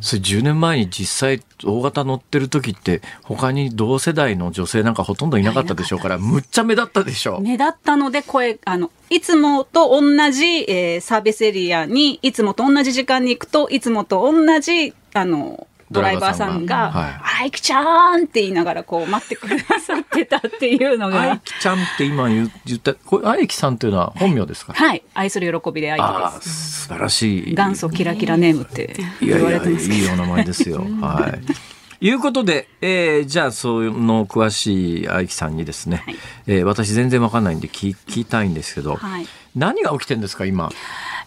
[0.00, 26.82] それ10年前に実際大型乗ってる時って他に同世代の女性なんかほとんどいなかったでしょうからむっちゃ目立ったでしょう、目立ったので声、あの、いつもと同じ、えーサービスエリアに、いつもと同じ時間に行くと、いつもと同じ、あの、ドライバーさんが、あいきちゃんって言いながらこう待ってくださってたっていうの愛が、きちゃんって今言言ったこれ愛きさんっていうのは本名ですか、はい、愛する喜びで愛ああです。
[26.82, 30.00] 素晴らしい元祖キラキラネームっていやい言われてやますけど。
[30.00, 30.78] いいお名前ですよ。
[31.00, 31.34] は
[32.00, 32.06] い。
[32.06, 40.70] いうことで、えーじゃあ、その詳しい愛樹さんにですね、はいえー私全然わかんないんで聞聞きたいんですけど、はい何が起きてんですか、今？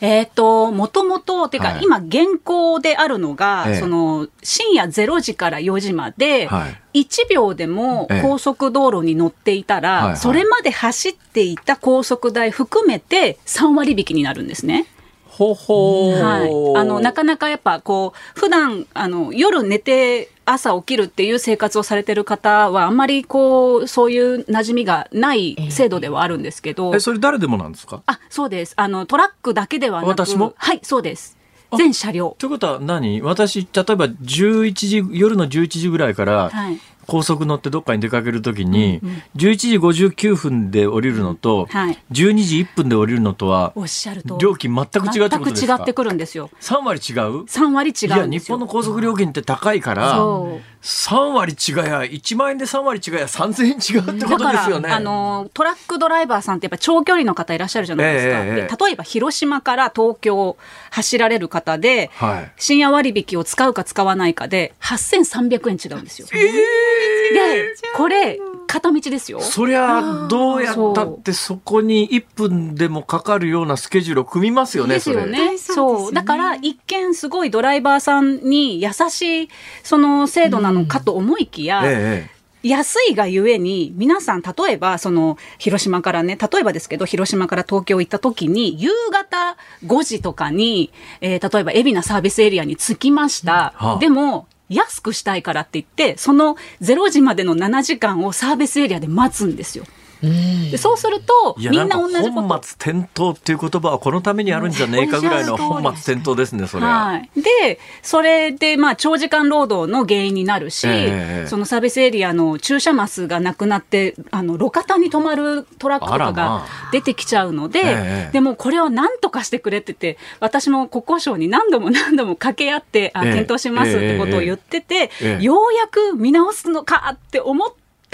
[0.01, 1.83] えっ、と、もともと、てか、はい。
[1.83, 3.75] 今、現行であるのが、ええ。
[3.75, 7.03] その、深夜0時から4時まで、はい。
[7.03, 8.21] 1秒でもええ。
[8.23, 10.17] 高速道路に乗っていたら、はいはい。
[10.17, 14.87] それまで走っていた高速代含めて3割引きになるんですね。
[15.27, 16.19] ほほー。
[16.19, 16.81] はい。
[16.81, 28.01] あの、なかなかやっぱこう、普段、あの、夜寝て朝起きるっていう生活をされてる方は、あんまりこう、そういう馴染みがない制度ではあるんですけど、え、それ誰でもなんですか？
[28.05, 28.73] あ、そうです。
[28.75, 30.53] あの、トラックだけではなく私も？
[30.57, 31.37] はい、そうです。
[31.77, 32.35] 全車両。
[32.37, 33.21] ということは何？
[33.21, 36.77] 私、例えば11時、夜の11時ぐらいから、はい。
[37.11, 39.01] 高速乗ってどっかに出かけるときに、
[39.35, 44.37] 11時59分で降りるのと、はい12時1分で降りるのとは、おっしゃると。
[44.37, 46.49] 料金全く違うってことですか全く違ってくるんですよ。
[46.61, 48.55] 3割違う？3割違いや、うんですよ。
[48.55, 50.61] 日本の高速料金って高いから、そう。
[50.81, 54.89] 3割違や、1万円で3割違や、3000円違うってことですよね。
[54.89, 58.43] あの、トラックドライバーさんってやっぱ長距離の方いらっしゃるじゃないですか。
[58.43, 60.57] ええええで例えば広島から東京
[60.89, 66.27] 走られる方で、はい深夜割引を使うか使わないかで、8300円違うんですよ。
[66.27, 68.39] で、これ、
[68.71, 69.41] 片道ですよ。
[69.41, 75.31] そりゃ、どうやったってそこに1分でもかかるようなスケジュールを組みますよね、ですよそれ。
[75.31, 75.57] ね。
[75.57, 79.49] そそううですよねだから、一見すごいドライバーさんに優しい、
[79.83, 93.73] その制度なのかと思いきや、ええ安いがゆえに、皆さん、例えば、その、広島からね、例えばですけど、広島から東京行った時に、夕方5時とかに、えー例えば、海老名サービスエリアに着きました。
[93.75, 99.85] はあでも、安くしたいからって言って、その0時までの7時間をサービスエリアで待つんですよ。
[100.21, 102.31] でそうすると、いや、みなんな同じこと。
[102.31, 107.05] 本末転倒っていう言葉はこのためにあるんじゃねえかぐらいの本末転倒ですね、それは。
[107.05, 107.17] は。
[107.17, 107.29] い。
[107.35, 125.43] で、それで、まあ、長時間労働の原因になるし、ええそのサービスエリアの駐車マスがなくなって、あの、路肩に止まるトラックとかが出てきちゃうので、ええでもこれを何とかしてくれって言って、私も国交省に何度も何度も掛け合って、あ、ええ検討しますってことを言ってて、ええ。
[125.43, 127.69] ようやく見直すのかって思っ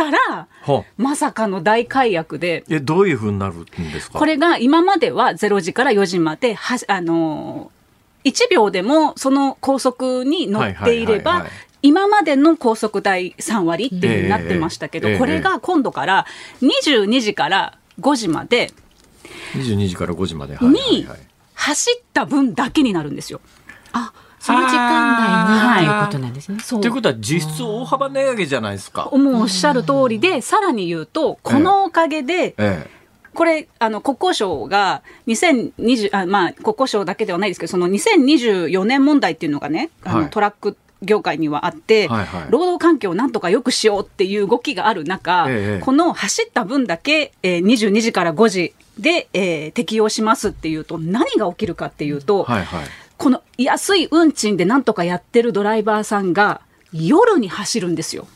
[0.05, 4.19] ったら、ほまさかの大解約で、え、どういうふうになるんですか？
[4.19, 16.25] これが今までは0時から4時まで、はあのー、1秒でもその高速に乗っていればはいはいはいはい、今までの高速代3割っていうふうになってましたけど、ええこれが今度から
[16.61, 18.71] 22時から5時まで
[19.55, 20.57] ?22 時から5時まで。
[20.61, 21.19] にはい
[21.59, 23.41] 走った分だけになるんですよ。
[23.91, 26.57] あ、その時間内にということなんですね。
[26.81, 29.09] ということは実質大幅値上げじゃないですか。
[29.11, 32.87] もうおっしゃる通りで、さらに言うと、このおかげで、え
[33.33, 40.29] これ、あの、国交省が2020、あまあ、国交省だけではないですけど、その2024年問題っていうのがね、あのはい。
[40.31, 42.47] トラック業界にはあって、はいはい。
[42.49, 52.85] 労働環境をなんとか良くしようっていう動きがある中、ええこの走った分だけ、えー22時から5時で、えー適用しますっていうと、何が起きるかっていうと、えはいはい。
[53.17, 56.61] この安い運賃でなんとかやってるドライバーさんが、
[56.93, 58.27] 夜に走るんですよ。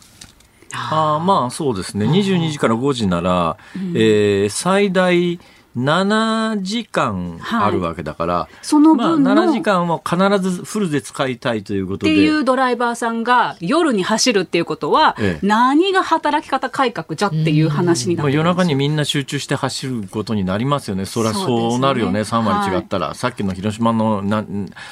[0.73, 2.05] ああまあそうですね。
[2.05, 3.57] 22時から5時なら、
[3.93, 5.39] えー最大
[5.77, 12.11] 7時間あるわけだから、その分のまあ、7時間は必ずフルで使いたいということで。
[12.11, 21.05] っていうドライバーさんが夜に走るっていうことは、ええ何が働き方改革じゃっていう話になまあ、って夜中にみんな集中して走ることになりますよね。
[21.05, 22.21] そりゃそうなるよね。
[22.21, 23.13] 3割違ったら。
[23.15, 24.43] さっきの広島のな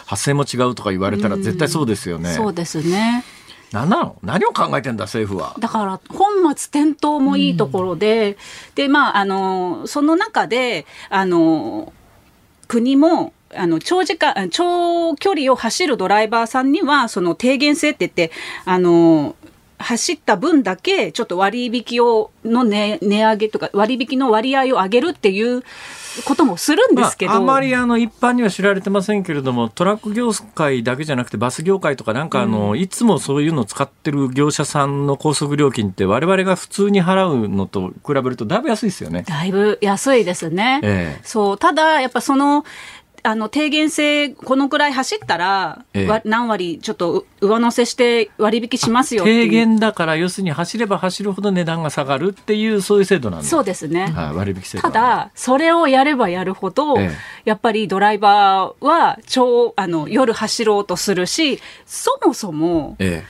[0.05, 2.33] 発生も違うとか言われたら絶対そうですよね。
[2.33, 3.23] そうですね。
[3.71, 4.15] 何なの？
[4.23, 5.55] 何を考えてんだ政府は。
[5.59, 8.37] だから本末転倒もいいところで、
[8.75, 11.93] でまああのその中であの
[12.67, 18.31] 国もあの長時間長距離を走るドライバーさんにはその低減制って言って
[18.65, 19.35] あの
[19.79, 25.63] 走った分だけちょっと割引をの値値上げとか割引の割合を上げるっていう
[26.25, 39.23] こともするんですけど、まあ、あまりあの一般には知られてませんけれどもトラック業界だけじゃなくてバス業界とかなんかあの、いつもそういうのを使ってる業者さんの高速料金って我々が普通に払うのと比べるとだいぶ安いですよね。
[39.27, 40.81] だいぶ安いですね。
[40.83, 41.57] ええそう。
[41.57, 42.65] ただ、やっぱその、
[43.23, 46.07] あの、低減制、このくらい走ったら、ええ。
[46.07, 49.23] わ何割ちょっとう上乗せして割引しますよ。
[49.23, 54.07] 低減だから要するに走れば走るほど値段が下がるっていうそういう制度なんですそうですね。
[54.07, 54.81] はい、割引制度。
[54.83, 57.11] ただ、それをやればやるほど、ええ。
[57.45, 63.23] やっぱりドライバーは超、あの、夜走ろうとするし、そもそも、え。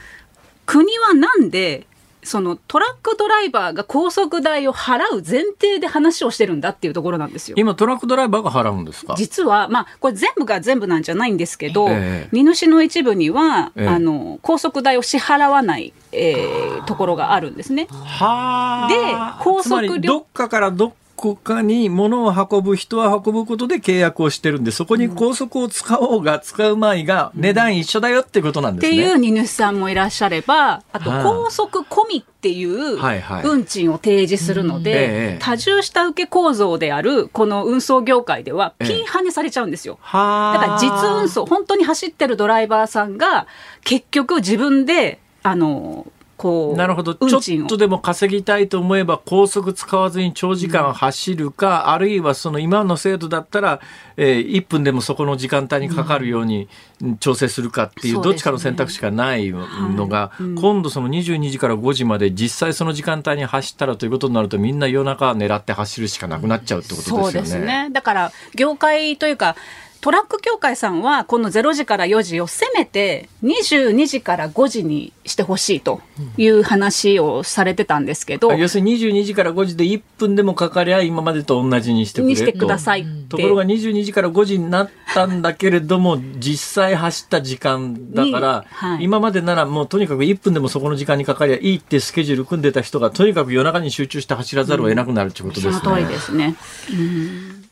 [0.65, 1.87] 国はなんで、
[2.23, 7.61] そのトラックドライバーが高速代を払う前提で話をしてるんだっていうところなんですよえ、。
[7.61, 9.15] 今トラックドライバーが払うんですか？
[9.17, 17.87] 実は、まあ、これ全部が全部なんじゃないんですけど、ええ荷主の一部には、ええあの、高速代を支払わない、えーところがあるんですね。
[17.91, 19.39] はあ。
[19.39, 28.97] で高速どっかからどこかに物を運ぶ人は運ぶことで契約をしてるんで、そこに高速を使おうが使うまいが値段一緒だよってことなんですね。
[28.97, 32.97] っていう荷主さんもいらっしゃれば、あとはあ高速込みっていう
[33.43, 38.87] 運賃を提示するのええで、多重下請け構造であるこの運送業界ではええ。
[38.87, 39.99] ピンハネされちゃうんですよ。
[40.01, 40.57] はあ。
[40.57, 40.89] だから実
[41.21, 43.47] 運送、本当に走ってるドライバーさんが
[43.83, 46.07] 結局自分で、あの、
[46.39, 47.15] こう、なるほど。
[47.15, 53.81] ちょっとでも稼ぎたいと思えば高速使わずに長時間走るか、あるいはその今の制度だったら、
[54.15, 56.69] えー1分でもそこの時間帯にかかるように
[57.01, 67.23] うん調整するかっていう、どっちかの選択しかないのが、今度その22時から5時まで実際その時間帯に走ったらということになるとみんな夜中狙って走るしかなくなっちゃうってことですよね。
[67.23, 67.89] そうですね。
[67.91, 69.57] だから、業界というか、
[70.01, 76.01] トラック協会さんは、この0時から4時をせめて22時から5時にしてほしいと
[76.37, 83.05] いう話をされてたんですけど、あ要するに22時から5時で1分でもかかりゃ今までと同じにしてくれとにしてください。
[83.27, 95.73] ところが22時から5時になったんだけれども、実際走った時間だから、にはい今までならもうとにかく1分でもそこの時間にかかりゃいいってスケジュール組んでた人が、とにかく夜中に集中して走らざるを得なくなるってことですね。
[95.73, 96.45] その通りですね。
[96.45, 96.55] なん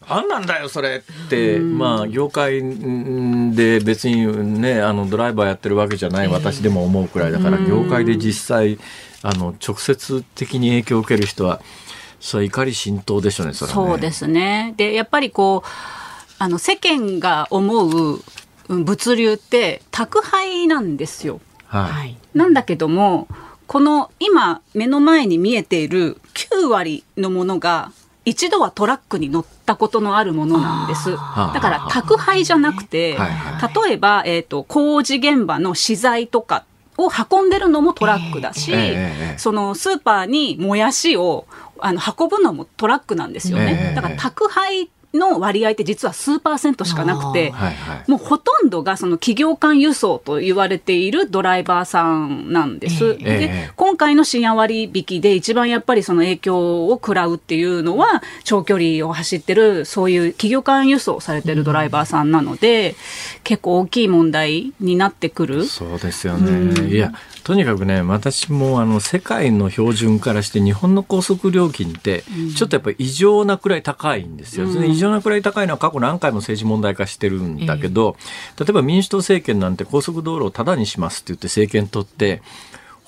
[0.10, 8.80] なんだよ、それって、まあ、業界んで別にね、あの、ドライバーやってるわけじゃない私でも思うくらいだから、業界で実際、
[9.22, 11.62] あの、直接的に影響を受ける人は、
[12.20, 13.92] それは怒り浸透でしょうね、それはね。
[13.92, 14.74] そうですね。
[14.78, 15.70] で、やっぱりこう、
[16.40, 18.22] あの、世間が思う
[18.70, 21.40] うん物流って宅配なんですよ。
[21.68, 21.92] はい。
[21.92, 22.18] はい。
[22.34, 23.28] なんだけども、
[23.66, 27.92] この今目の前に見えている9割のものが
[28.28, 31.16] 一度はトラックに乗ったことのあるものなんです。
[31.18, 33.18] あだから宅配じゃなくて、
[33.86, 36.66] 例えば、えっ、と、工事現場の資材とか
[36.98, 38.74] を運んでるのもトラックだし、
[39.38, 41.46] そのスーパーにもやしを
[41.80, 43.88] あの運ぶのもトラックなんですよね。
[43.90, 48.12] ええだから宅配の割合って実は数パーセントしかなくて、はいはい。
[48.12, 53.12] もうほとんんどがその企業間輸送と言われているドライバーさんなんです。
[53.12, 62.96] ええでええ今回の深夜割引で一番やっぱりその影響を食らうっていうのは長距離を走ってるそういう企業間輸送されてるドライバーさんなので、
[63.44, 65.66] 結構大きい問題になってくる。
[65.66, 66.88] そうですよね。
[66.90, 67.14] いや、
[67.48, 72.26] とにかくね、私もあの、世界の標準からして日本の高速料金って、
[72.58, 74.68] ちょっとやっぱり異常なくらい高いんですよ。
[74.68, 78.18] それ異常なくらい高いのは過去何回も政治問題化してるんだけど、
[78.60, 82.42] 例えば民主党政権なんて高速道路をタダにしますって言って政権取って、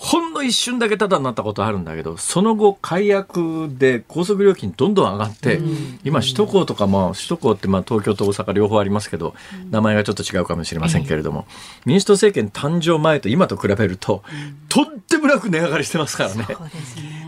[0.02, 5.60] ほんの一瞬だけタダになったことあるんだけど、その後、解約で高速料金どんどん上がって、
[6.06, 9.36] 今、首都高とかも、首都高ってまあ東京と大阪両方ありますけど、
[9.70, 11.46] 名前がちょっと違うかもしれませんけれども、
[11.86, 14.24] 民主党政権誕生前と今と比べると、
[14.70, 16.48] とんでもなく値上がりしてますからね。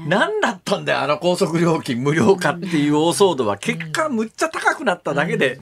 [0.07, 5.59] 何だったんだよ、あの高速料金無料化っていう大騒動は、結果むっちゃ高くなっただけで、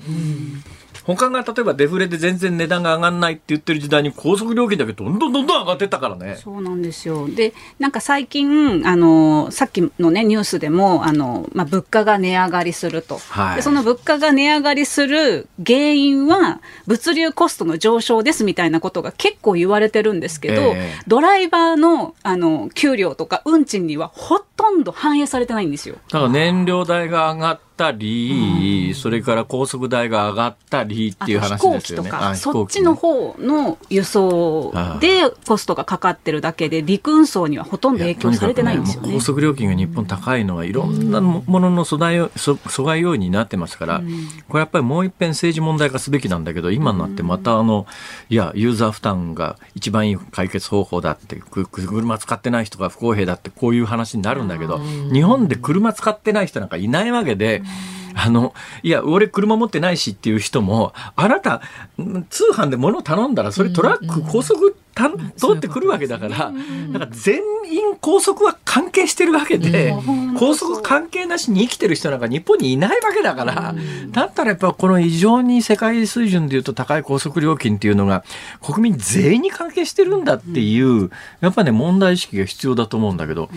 [1.15, 6.35] 他が例えばデフレで全然値段が上がんないって言ってる時代に高速料金だけどんどんどんどん上がってったからね。
[6.35, 7.27] そうなんですよ。
[7.27, 13.17] で、なんか最近、あの、さっきのね、ニュースでも、あの、まあ、物価が値上がりすると。
[13.29, 25.95] はいで、その物価が値上がりする原因は、物流コストの上昇ですみたいなことが結構言われてるんですけど、ええドライバーの、あの、給料とか運賃にはほとんど反映されてないんですよ。
[26.11, 31.79] だから燃料代が上がったり、それから高速代が上がったりっていう話ですよね。
[31.79, 39.07] 飛行機とか、あそっちの方の輸送でコストがかかってるだけで、陸運送にはほとんど影響されてないんですよね。
[39.07, 44.01] やとにかく高速料金が日本高いのはいろんなものの阻害をそ阻害要因になってますから、
[44.49, 47.87] これやっぱりもう一遍政治問題化すべきなんだけど今になってまたあの
[48.29, 54.79] いやユーザー負担が一番いい解決方法だってくく車使ってない人が不公平だってこういう話になるんだけど
[55.13, 57.63] 日本で車使ってない人なんかいないわけで。
[58.15, 58.53] あの、
[58.83, 61.61] いや、俺車持ってないしっていう人も、あなた、
[62.01, 66.51] ん通販で物頼んだら、それトラック、高速たん通ってくるわけだから、
[66.91, 67.37] だから全
[67.71, 69.95] 員高速は関係してるわけで、
[70.37, 73.73] 高速関係なしに生きてる人なんか日本にいないわけだから、
[74.11, 78.25] だったらやっぱこの異常に世界水準でいうと高い高速料金っていうのが
[78.61, 83.49] 国民全員に関係してるんだっていう、やっぱね問題意識が必要だと思うんだけど、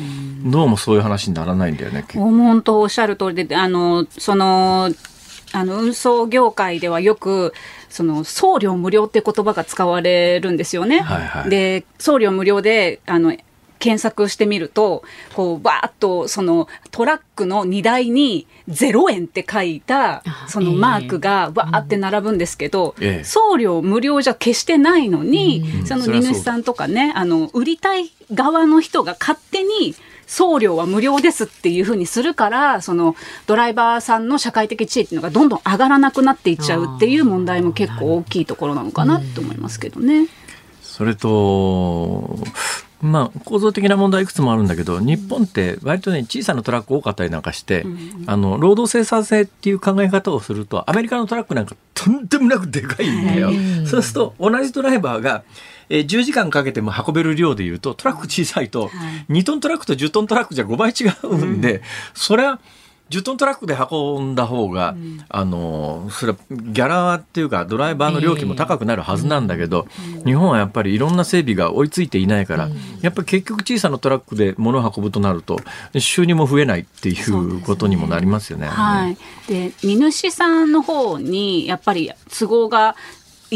[0.44, 2.04] どうもそういう話にならないんだよね。
[2.14, 4.92] 本当おっしゃる通りで、あの、その、
[5.54, 7.52] あの、運送業界ではよく、
[7.92, 11.00] その、送料無料って言葉が使われるんですよね。
[11.00, 11.50] はいはい。
[11.50, 13.36] で、送料無料で、あの、
[13.82, 15.02] 検索してみると、
[15.34, 26.62] こう、バーッと、その、トラックの荷台に0円って書いた、そのマークがバーって並ぶんですけど、ええ送料無料じゃ決してないのに、そのそりゃそう荷主さん。
[26.62, 29.96] とかね、あの、売りたい側の人が勝手に、
[30.32, 33.14] 送料は無料ですっていうふうにするから、その
[33.46, 40.28] ドライバーさんの社会的地位っていうのがどんどん上がらなくなっていっちゃうっていう問題も結構大きいところなのかなと思いますけどね。
[40.80, 42.38] それと、
[43.02, 47.84] まあ、構造的な問題いくつもあるんだけど、日本って割とね、小さなトラック多かったりなんかして、
[48.26, 53.50] あの、労働生産性っていう考え方をすると、アメリカのトラックなんかとんでもなくでかいんだよ。
[53.86, 55.42] そうすると、同じドライバーが、
[55.92, 58.88] えー10時間かけても運べる量でいうと、トラック小さいと、
[59.28, 61.82] 2トントラックと10トントラックじゃ5倍違うんで、
[62.14, 62.60] それは、
[63.10, 64.96] 10トントラックで運んだ方が、
[65.28, 69.86] あの、それはギャラっていうか、ドライバーの料金も高くなるはずなんだけど、
[70.24, 72.70] 日本はやっぱりいろんな整備が追いついていないから、
[73.02, 75.60] やっぱり結局小さなトラックで物を運ぶとなると、
[75.98, 78.66] 収入も増えないっていうことにもなりますよね。
[78.66, 79.18] はい。
[79.46, 82.96] で、荷主さんの方にやっぱり都合が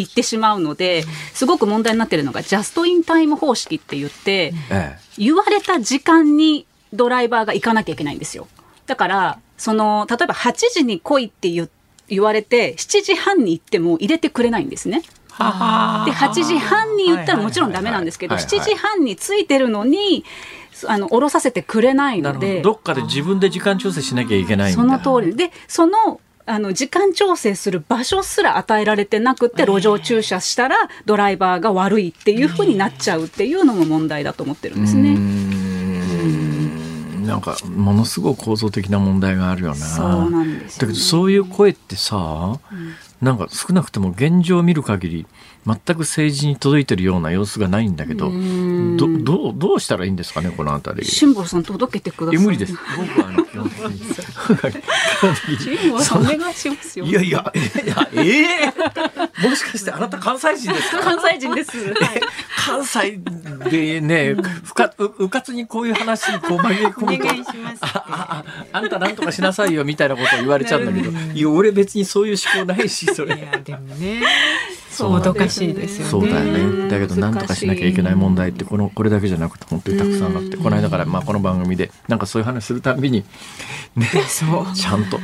[0.01, 8.49] いってしまうので、すごく問題になってるのが、ジャストインタイム方式って言って、ええ言われた時間にドライバーが行かなきゃいけないんですよ。
[8.87, 11.69] だから、その、例えば8時に来いって言
[12.09, 15.01] 言われて、7時半に行っても入れてくれないんですね。
[15.01, 20.25] で、8時半に言ったらもちろんダメなんですけど、7時半に着いてるのに、
[20.87, 24.83] あの、降ろさせてくれないので、どどっかで自分で時間調整しなきゃいけないんだ。
[24.83, 35.15] その通りで、その、あの、時間調整する場所すら与えられてなくて、路上駐車したら、ドライバーが悪いっていうふうになっちゃうっていうのも問題だと思ってるんですね。
[35.15, 39.75] んなんかものすごい構造的な問題があるよな。
[39.75, 42.59] そうなんですよねだけどそういう声ってさ、
[43.21, 45.27] なんか少なくとも現状を見る限り
[45.67, 51.05] 全く政治に届いてるような様子がないんだけど、どどうどうしたらいいんだですかねこのあたり。
[51.05, 52.41] 辛坊さん届けてください。
[52.41, 52.73] え無理です。
[52.73, 53.71] 僕はあの基
[56.15, 57.05] お願いしますよ。
[57.05, 57.53] いやいや、
[57.85, 61.01] いやええもしかしてあなた関西人ですか？
[61.01, 61.79] 関西人です。
[61.79, 62.21] はい
[62.67, 63.21] 関西
[63.71, 64.35] でね、
[64.65, 67.79] ふかううかつにこういう話にこう紛れ込むとお願いします。
[67.81, 73.37] ああああんたなんとかしなさいよみたいなことを言われちゃうんだけどいや俺別にそういう思考ないしそれ。
[73.37, 74.23] いやでもね
[75.05, 76.11] もどかしいですよね。
[76.11, 76.89] そうだよね。
[76.89, 83.25] だけど、なんとかしなきゃいけない問題って、この、これだけじゃなくて、本当にたくさんあって、この間から、まあ、この番組で、なんかそういう話するたびに、
[83.95, 84.09] ね、
[84.75, 85.19] ちゃんと、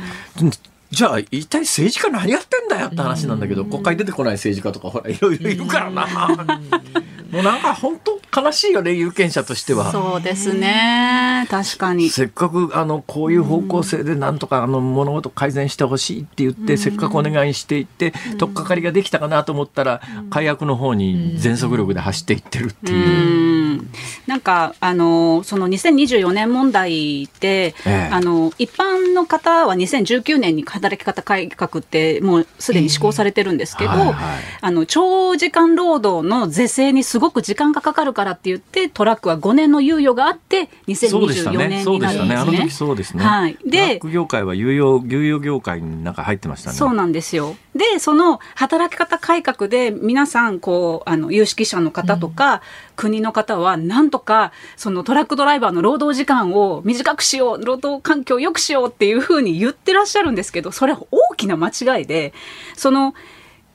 [0.93, 6.05] じゃあ、一体政治家何やってんだよって話なんだけど、国会出てこない政治家とか、ほら、いろいろいるからな。
[7.31, 7.99] もうなんか本
[8.31, 9.91] 当悲しいよね、有権者としては。
[9.91, 11.47] そうですね。
[11.49, 12.09] 確かに。
[12.09, 23.62] せっかく、あの、こういう方向性でなんとか、あの、物事改善してほしいって言って、せっかくお願いしていって、取っかかりができたかなと思ったら、解約の方に全速力で走っていってるっていう。
[23.73, 23.89] うん
[24.27, 34.15] なんかあのその2024年問題って、ええあの一般の方は2019年に働き方改革ってもうすでに施行されてるんですけど、はいはい
[34.61, 41.67] あの長時間労働の是正にすごく時間がかかるからって言ってトラックは5年の猶予があってそうでした2024ね。
[41.67, 42.23] 年そうでしたね。
[42.23, 42.59] になるんですね。
[42.59, 43.23] あの時そうですね。
[43.23, 46.77] はいトラッでク業界は有用、有用業界になんか入ってましたね。
[46.77, 47.55] そうなんですよ。
[47.75, 52.61] で、その働き方改革で皆さん、こう、あの、有識者の方とか、
[52.95, 62.33] 国の方は、なんとか、そのトラックドライバーの労働時間を短くしよう、労働環境を良くしようっていうふうに言ってらっしゃるんですけど、それ大きな間違いで、
[62.75, 63.13] その、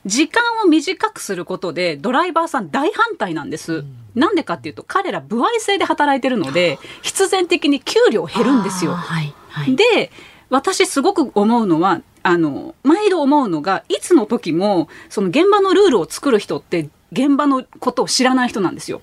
[0.05, 3.83] 時間を短くすることでドライバーさん大反対なんです。
[4.15, 8.93] なんでかっていうと彼ら歩合制で働いてるので必然的に給料減るんですよ。
[8.93, 9.75] はいはい。
[9.75, 10.11] で
[10.49, 19.01] 私すごく思うのはあの毎度思うのがいつの時もその現場のルールを作る人って現場のことを知らない人なんですよ。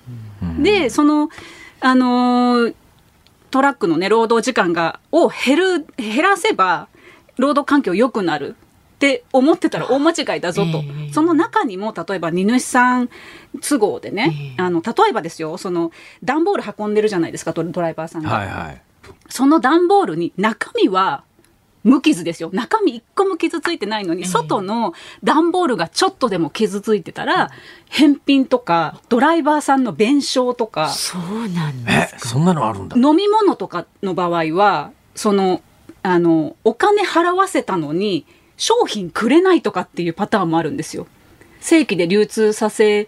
[0.59, 1.29] でその
[1.79, 2.75] あのー
[3.49, 6.89] トラックのね労働時間がを減る減らせば
[7.37, 8.55] 労働環境良くなる
[8.95, 13.09] って思ってたら大間違いだぞと、ええその中にも例えば荷主さん
[13.61, 15.91] 都合でね、ええあの例えばですよその
[16.23, 18.29] 段ボール運んでるじゃないですかドドライバーさんが。
[18.29, 18.81] はいはい。
[19.29, 21.23] その段ボールに中身は
[21.87, 22.49] 無傷ですよ。
[22.51, 27.49] 中身一個も傷ついてないのに、外の段ボールがちょっとでも傷ついてたら、
[27.89, 32.97] 返品とか、ドライバーさんの弁償とか、そうなんでえ、そんなのあるんだ。
[32.97, 35.61] 飲み物とかの場合は、その、
[36.03, 38.25] あの、お金払わせたのに、
[38.57, 41.07] 商品くれないとかっていうパターンもあるんですよ。
[41.61, 43.07] 正規で流通させ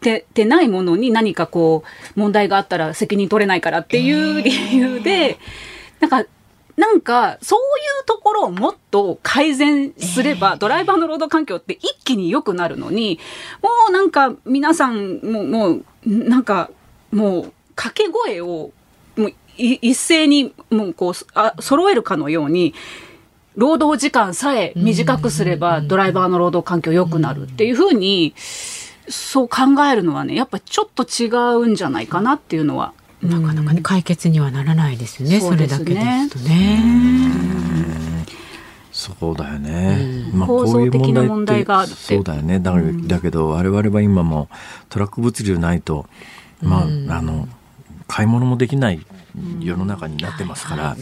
[0.00, 1.82] ててないものに何かこ
[2.16, 5.38] う、問題があったら責任取れないからっていう理由で、
[5.98, 6.24] なんか、
[6.76, 7.62] なんか、そうい
[8.02, 13.18] うところをもっと改善すれば、ドライバーの労働環境って一気に良くなるのに、
[13.62, 16.70] もうなんか皆さん、もう、もう、なんか、
[17.12, 18.70] もう、掛け声を、
[19.16, 22.74] もうい一斉に、もうこう、あ揃えるかのように、
[23.54, 28.34] 労働時間さえ短くすれば、ドライバーの労働環境良くなるっていうふうに、
[29.08, 29.60] そう考
[29.90, 32.94] えるのはね、やっぱちょっと違うんじゃないかなっていうのは。
[33.22, 35.40] なかなかね解決にはならないですよね。
[35.40, 35.84] そそうれですね。
[35.84, 36.82] だけですとね。
[38.90, 40.26] そうだよね。
[40.34, 41.96] まあ構造的な問題があるって。
[41.96, 42.60] そうだよね。
[42.60, 42.74] だ
[43.06, 44.48] だけど我々は今も
[44.88, 46.06] トラック物流ないと、
[46.60, 46.86] まあ、あ
[47.22, 47.48] の
[48.06, 49.00] 買い物もできない
[49.60, 50.96] 世の中になってますから、は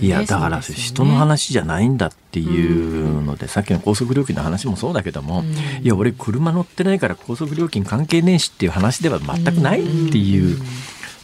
[0.00, 5.44] いやだから人の話じゃないんだっていうので、さっきの高速料金の話もそうだけども、
[5.82, 10.58] いや俺車乗ってないから高速料金関係ねえしっていう話では全くないっていう、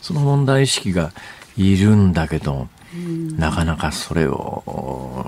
[0.05, 1.13] その問題意識が
[1.57, 2.69] いるんだけど、
[3.39, 5.25] なかなかそれを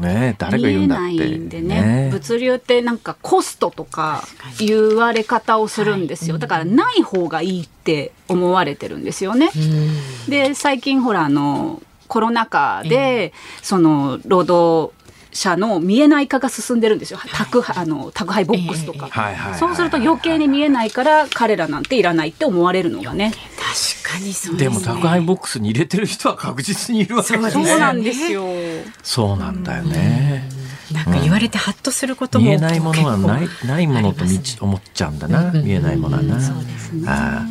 [0.00, 1.04] ね誰が言うんだって。
[1.04, 2.08] 見えないんでね。
[2.10, 4.24] 物流ってなんかコストとか
[4.58, 9.50] 言われ方をするんですよ、だからない方がいいって思われてるんですよね。
[10.30, 14.95] で最近ほらあのコロナ禍で、その労働
[15.36, 17.20] 者の見えない化が進んでるんですよ。
[17.32, 19.10] 宅配あの宅配ボックスとか、
[19.58, 23.32] そうすると余計に見えないから彼らなんていらないって思われるのがね。
[24.02, 27.78] 確かにそうでも宅配ボックスに入れてる人は確実にいるわけですそうね。
[27.78, 28.44] なんですよ。
[29.02, 30.48] そうなんだよね。
[30.92, 36.40] なんか言われてハッとすることも見えないものはないないものとありますみち思っちゃうんだな、見えないものはな。
[36.40, 37.08] そうですね。
[37.08, 37.46] ああ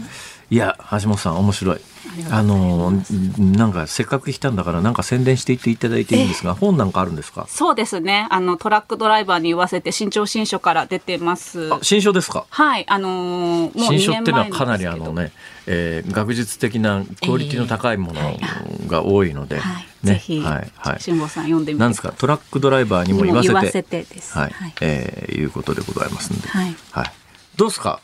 [0.50, 1.82] いや橋本さん面白い。
[2.32, 2.94] あの
[3.38, 7.46] なんかせっかく来たんだからなんか宣伝していっていただいていいんですが本なんかあるんですか？
[7.50, 8.28] そうですね。
[8.30, 11.74] あのトラックドライバーに言わせて新潮新書から出てます。
[11.74, 12.46] あ新書ですか？
[12.50, 15.32] はい、あのーもう2新書っていうのはかなりあのね、
[15.68, 18.22] えー学術的なクオリティの高いもの
[18.88, 20.14] が多いので、はい、ね。
[20.14, 20.72] ぜひ、はい。
[20.78, 21.00] はい。
[21.02, 22.14] 辛坊さん読んでみてなんですか？
[22.14, 24.74] トラックドライバーにも言わせてはい、はい。
[24.82, 26.76] えーいうことでございますんで、はい。
[27.58, 28.00] どうですか？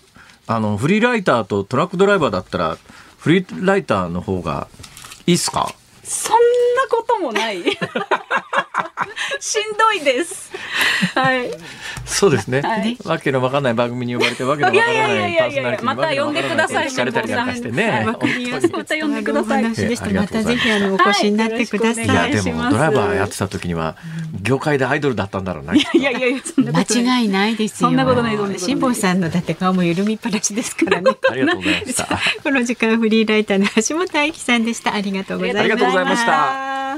[0.48, 2.78] あのフリーライターとトラックドライバーだったら
[3.18, 4.68] フリーライターの方が
[5.28, 5.74] いいっすか？
[6.04, 6.42] そんな
[6.90, 7.62] こともない
[9.40, 10.52] しんどいです。
[11.16, 11.52] はい。
[12.06, 12.98] そうですね、はい。
[13.06, 18.04] わけのわかんない番組に呼ばれてわけのわからないやいやいやパーソナリティにまた呼んでください聞かれたりなんかしてね。
[18.06, 18.14] ま
[18.86, 19.64] た呼んでください。
[20.14, 22.08] またぜひあのお越しになってください。
[22.08, 23.96] はいいやでもドライバーやってた時には
[24.42, 27.90] 業界でアイドルだったんだろうないやいやいや間違いないですよ。
[27.90, 31.12] そんなことないそんなことない辛坊さんのだって顔も緩みっぱなしですからね。
[31.30, 32.20] ありがとうございました。
[32.44, 34.94] この時間フリーライターの橋本愛希さんでした。
[34.94, 35.68] ありがとうござい
[36.06, 36.98] ました。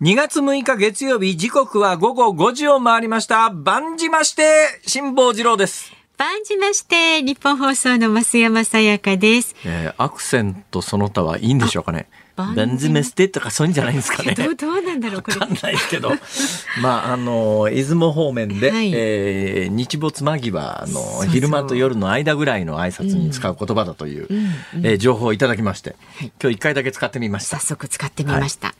[0.00, 3.50] 2月6日月曜日時刻は午後5時を回りました。
[3.50, 5.92] 万事まして辛坊治郎です。
[6.16, 9.54] 万じまして日本放送の増山さやかです。
[9.66, 12.08] えー、アクセントその他はいいんでしょうかね。
[12.36, 14.34] あバンズメステとかそういうんじゃないんですかね。
[14.34, 15.36] どうどうなんだろうこれ。
[15.36, 16.12] わかんないですけど。
[16.80, 18.90] まあ、あの、出雲方面で、はい。
[18.94, 26.32] えー日没間際の昼間と夜の間ぐらいの挨拶に使う言葉だという、うんえー情報をいただきまして、はい。
[26.40, 27.58] 今日一回だけ使ってみました。
[27.58, 27.66] 早。
[27.66, 28.76] 速使ってみました、なん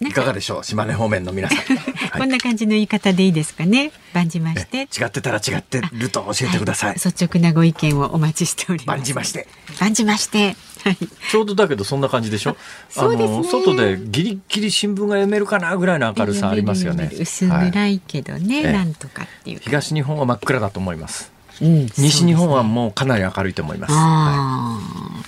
[0.00, 0.64] いかがでしょう？
[0.64, 1.58] 島根方面の皆さん。
[2.18, 3.90] こんな感じの言い方でいいですかね？
[4.14, 5.00] 万じましえて。
[5.00, 6.94] 違ってたら違ってると教えてください。
[6.94, 8.96] 率直なご意見をお待ちしております。
[8.98, 9.48] 万事まして。
[9.80, 10.56] 万じまして。
[10.84, 10.96] はい。
[11.30, 12.56] ちょうどだけどそんな感じでしょ？
[12.88, 13.36] そうですね。
[13.38, 17.10] の、外でギリギリ新聞が読めるかなぐらいの明るさありますよね。
[17.18, 19.60] 薄はい暗いけどね、ええなんとかっていう。
[19.64, 21.32] 東日本は真っ暗だと思います。
[21.60, 23.92] うん西日本はもうかなり明るいと思います。
[23.92, 25.24] はああ、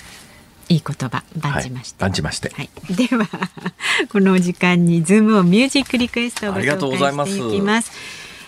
[0.70, 2.50] いい言葉い万じまして、万じまして。
[2.54, 3.26] はい、では
[4.08, 7.92] このお時間にズームオンミュージックリクエストをごありがとう紹ございます介していきます。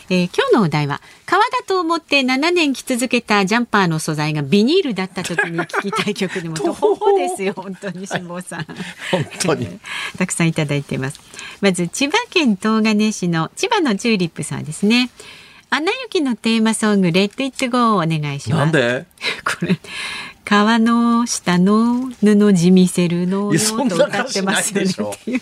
[0.09, 8.67] えー今日のお題は革だと思って7年着続けたジャンパーの素材がビニールだった時に聴きたい曲でもととほほですよ本当に辛坊さん。
[9.11, 9.81] 本当に。
[10.19, 11.19] たくさんいただいています。
[11.61, 15.11] まず千葉県東金市の千葉のチューリップさんですね。
[15.71, 18.59] アナ雪のテーマソング Let It Go をお願いします。
[18.59, 19.07] なんで？
[19.43, 19.81] これ
[20.45, 25.41] 川の下の布地見せるのいやそんなと歌ってますよねっていう。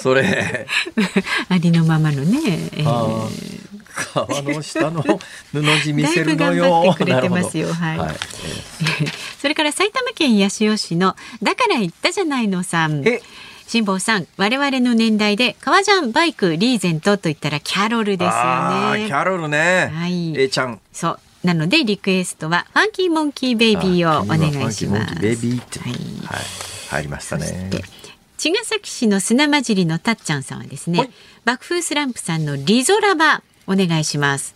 [0.00, 0.66] それ、
[1.48, 2.38] ありのままのね、
[2.76, 3.28] えー。
[4.14, 5.18] 川の下の布
[5.82, 6.64] 地見せるのだいぶよ。
[6.64, 7.72] 頑張ってくれてますよ。
[7.74, 7.98] はい。
[7.98, 8.16] はい。
[9.40, 13.06] それから埼玉県八潮市のだから言ったじゃないのさん。
[13.06, 13.20] え？
[13.66, 19.92] 辛坊さん我々の年代で革ジャンバイクリーゼントと言ったらキャロルですよあーキねャロルね。
[19.94, 20.34] はい。
[20.40, 20.80] A ちゃん。
[20.90, 25.78] そうなのでリクエストはファンキーモンキーベイビーをお願いしますベイビーって。
[25.78, 25.98] はいはい。
[26.88, 27.68] 入りましたね。
[27.70, 27.82] で
[28.38, 31.10] 茅ヶ崎市の砂混じりのたっちゃんさんはですね、はい
[31.44, 34.54] 爆風スランプさんのリゾラバお願いします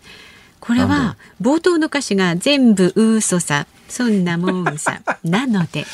[0.61, 5.87] これは冒頭の歌詞が全部嘘さそんなもんさなので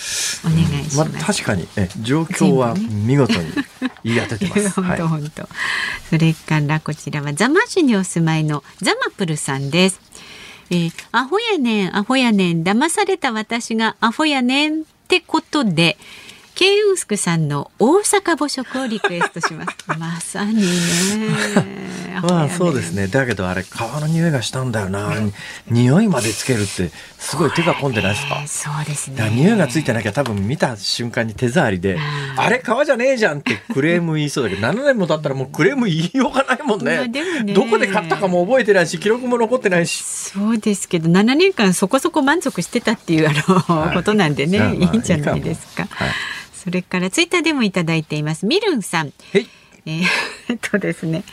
[0.44, 3.52] お願いしまあ、ます、確かにえ状況は見事に
[4.02, 4.70] 言い当ててます。
[4.70, 5.48] 本はい当本当。
[6.10, 10.00] それからこちらは座間市にお住まいのザマプルさんです。
[10.70, 15.96] えーアホやねんアホやねん騙された私がアホやねんってことで。
[16.58, 19.76] ケイウンスクさんの大阪母食をリクエストします。
[19.96, 20.64] まさにね。
[22.20, 23.06] まあそうですね。
[23.06, 25.12] だけどあれ皮の匂いがしたんだよな。
[25.70, 28.38] 匂いまでつけるってすごい手が込んでないですか？
[28.40, 28.48] えー。
[28.48, 29.30] そうですね。
[29.30, 31.98] 匂いがついてなきゃ多分見た瞬間に手触りで、ん
[32.36, 37.06] あれ皮じゃねえじゃんってクレーム言いそうだけど、7年も経ったらもうクレーム言いようがないもんまあね。
[37.06, 40.02] ねどこで買ったかも覚えてないし、記録も残ってないし。
[40.02, 45.86] そうですけど7年間そこそこ満足してたっていうあの、はいことなんでね、いいんじゃないですか。
[45.88, 46.08] はい。
[46.58, 48.44] それからツイッターでもいただいています。
[48.46, 49.12] ミルンさん。
[49.86, 51.24] えー とですね。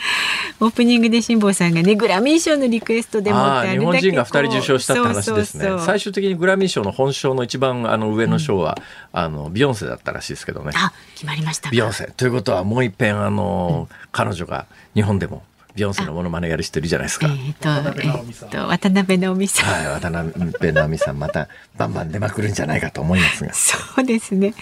[0.59, 5.67] オープニングで辛坊さんがねグラミー賞のリクエストでもってああ日本人が2人受賞したって話ですね。
[5.80, 8.78] 最終的にグラミー賞の本賞の一番あの上の賞は、
[9.11, 10.71] あのビヨンセだったらしいですけどね。
[10.76, 11.71] あ決まりましたか。
[11.71, 12.11] ビヨンセ。
[12.15, 15.43] ということはもう一遍あの、彼女が日本でも
[15.76, 17.28] ビヨンセのモノマネやる人いるじゃないですか。
[17.28, 17.69] えっ、と、
[18.01, 19.69] えっ、と、渡辺直美さん。
[19.69, 23.53] はい、渡辺直美さんまたバンバン出まくるんじゃないかと思いますが。
[23.53, 24.53] そうですね。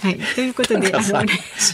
[0.00, 0.18] はい。
[0.34, 1.24] ということで、あの、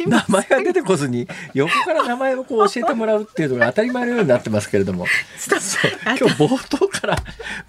[0.06, 5.06] 名前が出てこずに横から名前をこう教えてもらうっていうのが当たり前のようになってますけれども。
[5.38, 7.16] そう今日冒頭から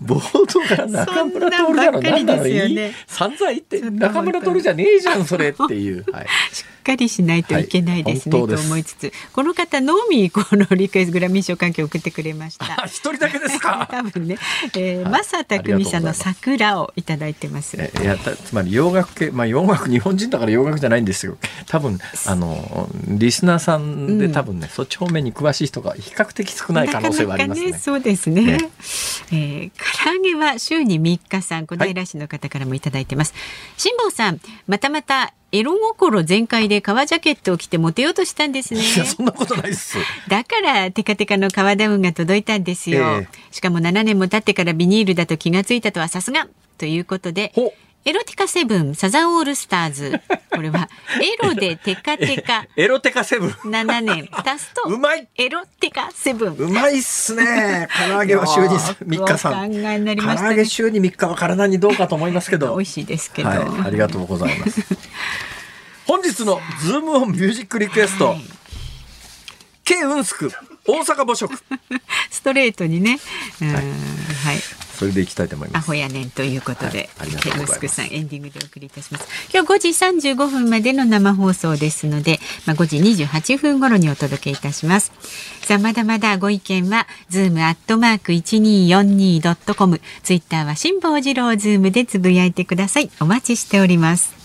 [0.04, 2.02] 冒頭から中村徹なの？
[2.02, 6.12] 何なのいい散々言って中村徹じゃねえじゃんそれっていう。
[6.12, 6.28] はい。
[6.90, 9.12] しっかりしないといけないですね、はい、と思いつつ。
[9.32, 12.66] この方のみこのリクエストグラミー賞関係送ってくれました。
[12.86, 13.88] 一人だけですか？
[13.92, 14.38] 多分ね、
[14.76, 17.78] えー、正匠さんの桜をいただいてます。
[17.78, 21.38] えいやつまり洋楽系まあ洋楽日本人だから洋楽じゃないんですよ。
[21.68, 28.42] 多分あのリスナーさんで多分ね、うん、そっち方面に詳しい人が比較的少ない可能性はありますね、ね、そうですね。
[28.42, 28.70] ね、
[29.32, 29.36] え。
[29.36, 29.72] ー、
[30.04, 33.34] 唐揚げは週に3日さん小平市の方からもいただいてます。
[33.78, 38.82] 辛、はい、坊さんまたまたエロ心全開で革ジャケットを着てモテようとしたんですね。
[38.82, 39.98] いや、そんなことないです。
[40.28, 43.00] だからテカテカの革ダウンが届いたんですよ。
[43.00, 46.48] えー、しかも7年も経ってからビニールだと気がついたとはさすが
[46.78, 47.52] ということで。
[48.06, 50.22] エロティカセブンサザンオールスターズ。
[50.52, 50.90] これは、
[51.22, 52.66] エロでテカテカ。
[52.76, 53.50] エロテカセブン。
[53.50, 54.30] 7年。
[54.32, 56.56] 足すと、うまいエロテカセブン。
[56.56, 57.88] うまいっすね。
[58.08, 59.72] 唐揚げは週に3日さん。
[59.72, 62.76] 考えになりました、ね、唐揚げ週に3日は体にどうかと思いますけど。
[62.76, 63.60] 美味しいですけど、はい。
[63.88, 64.82] ありがとうございます。
[66.10, 68.44] 本日のズームオンミュージックリクエスト、はい、
[69.84, 70.52] K ウンスク
[70.88, 71.54] 大阪母食
[72.32, 73.20] ストレートにね、
[73.60, 73.84] はい、はい、
[75.00, 75.86] それでいきたいと思います。
[75.86, 79.28] アホやねんということで、はい、ケウンスクさんエンディングでお送りいたします。
[79.54, 85.14] 今日5時35分までの生放送ですので、まあ5時28分頃にお届けいたします。
[85.62, 93.10] さあまだまだご意見はズームアットマーク一二四二ドットコム、ツイッターは辛坊治郎ズームでつぶやいてください。
[93.22, 94.38] お待ちしております。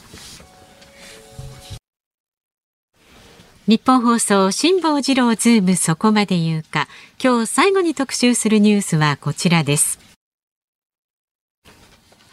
[3.66, 6.86] ニッポン放送辛坊治郎ズームそこまで言うか
[7.22, 10.13] 今日最後に特集するニュースはこちらです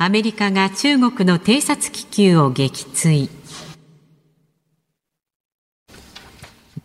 [0.04, 3.30] アメリカが中国の偵察気球を撃墜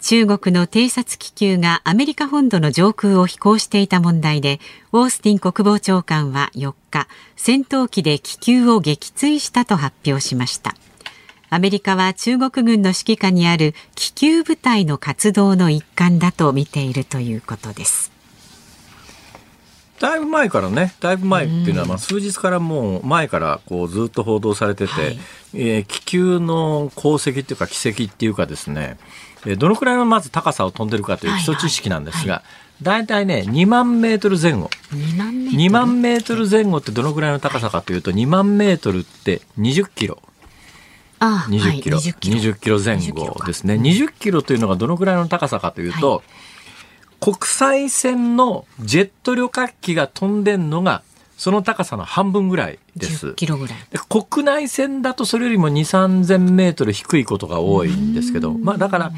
[0.03, 4.61] 中国の偵察気球がアメリカ本土の上空を飛行していた問題で
[4.93, 10.75] オースティン国防長官は4日戦闘機で気球を撃墜したと発表しました
[11.49, 18.16] アメリカは中国軍の指揮下にある気球部隊の活動の一環だと見ているということです。
[20.01, 25.19] だいぶ前からね、だいぶ前っていうのは、まあ数日からもう前からこうずっと報道されてて、はい、
[25.55, 28.99] えー、気球の功績っていうか軌跡っていうかですね、
[29.59, 32.43] どのくらいのまず高さを飛んでるかという基礎知識なんですが、
[32.83, 34.71] 大体ね、2万メートル前後。
[34.93, 36.49] 2万メートル。
[36.49, 40.19] 前後ってどのくらいの高さかというと、2万メートルって20キロ。
[41.21, 42.79] 20キロ、はい、20キロ。
[42.79, 43.75] 前後ですね。
[43.75, 46.23] 20キロというのがどのぐらいの高さかというと、はい、
[47.21, 51.03] 国際線のジェット旅客機が飛んでんのが
[51.37, 53.35] その高さの半分ぐらいです。
[53.35, 53.79] キロぐらい。
[54.09, 59.13] 国内線だとそれよりも2、3000メートル低いことが多いんですけど、まあだから、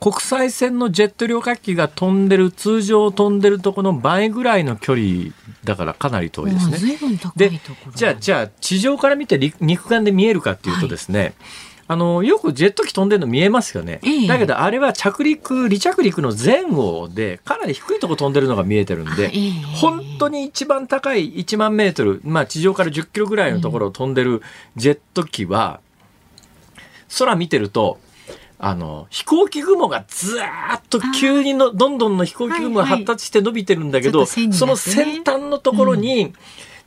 [0.00, 5.32] 国際線のジェット旅客機が飛んでる、通常飛んでるところの倍ぐらいの距離
[5.64, 6.78] だからかなり遠いですね。
[7.36, 7.60] で、
[7.94, 11.34] じゃあ、じゃあ、地上から見て肉眼で見えるかっていうとですね、はい
[11.86, 24.42] あのよくジェット機飛んでるの見えますよね、ええ、だけどあれは着陸離着陸の前後でかなり低いとこ飛んでるのが見えてるんで、え、本当に一番高い1万メートル、まあ、地上から10キロぐらいのところを飛んでる
[24.76, 25.80] ジェット機は、
[27.18, 27.98] 空見てると
[28.58, 36.32] あの、飛行機雲がずーっと急にの、どんどんの飛行機雲が発達して伸びてるんだけど、はいはいね、その先端のところに、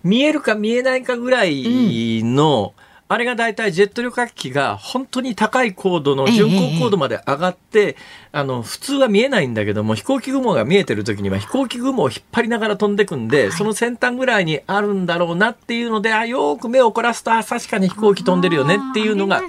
[0.04, 7.96] 見えるか見えないかぐらいの、うんあれが大体ジェット旅客機が本当に高い高度の巡航高度まで上がって、ええ、
[8.34, 19.42] あの普通は見えないんだけども飛行機雲が見えてる時には飛行機雲を引っ張りながら飛んでくんで、はい、その先端ぐらいにあるんだろうなっていうのであよく目を凝らすとあ確かに飛行機飛んでるよねっていうのが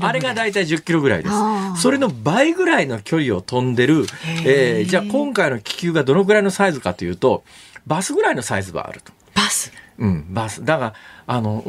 [0.00, 1.24] あれが大体10キロぐらい。
[1.24, 1.82] です。
[1.82, 4.04] それの倍ぐらいの距離を飛んでる、
[4.44, 7.44] えー、じゃあ今回の気球がどのぐらいのサイズかというと
[7.86, 9.12] バスぐらいのサイズはあると。
[9.34, 10.64] バスうん、バス。
[10.64, 10.94] だから、
[11.26, 11.64] あの、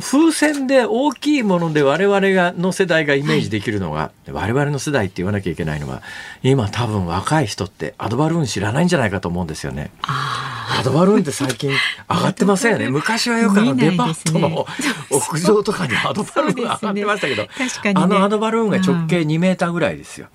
[0.00, 6.02] 風船で大きいもので我々がの世代がイメージできるのが、はい、我々の世代って言わなきゃいけないのは、
[6.42, 9.90] 今多分若い人ってアドバルーン知らないんじゃないかと思うんですよね。
[10.02, 11.70] アドバルーンって最近
[12.10, 12.90] 上がってませんよね。
[12.90, 14.66] 昔はよくあのデパートの
[15.10, 17.48] 屋上とかにアドバルーンが上がってましたけど、ね、
[17.94, 20.26] あのアドバルーンが直径2メーターぐらいですよ。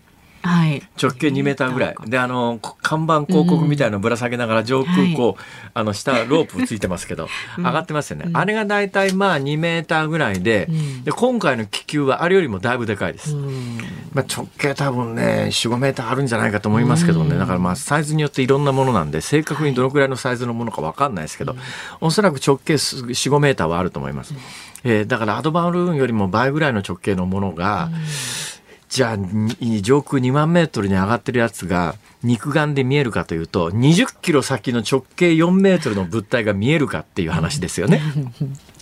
[0.44, 0.84] はい。
[1.02, 1.96] 直径2メーターぐらい。
[2.06, 5.42] で、あの、こ看板広告みたいなのぶら下げながら上空こう、
[5.74, 8.30] あの、下ロープついてますけど、 上がってますよね。
[8.34, 13.36] あれが大体まあ2メーターぐらいで、んで、今回の気球はあれよりもだいぶでかいです。
[13.36, 13.78] うん
[14.14, 17.38] まあ、直径多分ね、4、5メーターあるんじゃないかと思いますけどね。
[17.38, 21.56] だからまあ、サイズによっていろんなものなんで、正確にどのくらいのサイズのものかわかんないですけど、
[22.02, 24.34] おそらく直径4、5メーターはあると思います。
[24.84, 27.90] えーだからアドバルーンよりも倍ぐらいの直径のものが、
[28.94, 29.18] じゃあ、
[29.82, 38.04] 上空2万メートルに上がってるやつが、肉眼で見えるかというと、20キロ先の直径4メートルの物体が見えるかっていう話ですよね。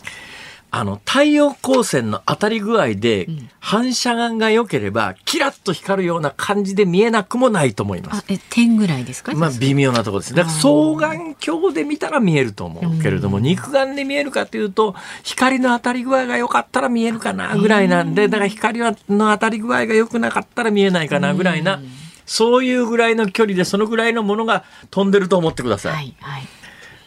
[0.73, 3.27] あの、太陽光線の当たり具合で、
[3.59, 9.33] 反射眼が良ければ、キラッと光るような感じで見えなくもないと思いますあ。、え、点ぐらいですか？
[9.35, 10.33] まあ、微妙なところです。
[10.33, 21.81] だから、双眼鏡で見たら見えると思うけれども、肉眼で見えるかというと、光の当たり具合が良かったら見えるかなぐらいなんで、だから光の当たり具合が良くなかったら見えないかなぐらいな、
[22.25, 25.93] そういうぐらいの距離で、そのぐらいのものが飛んでると思ってください。
[25.95, 26.43] はい、はい。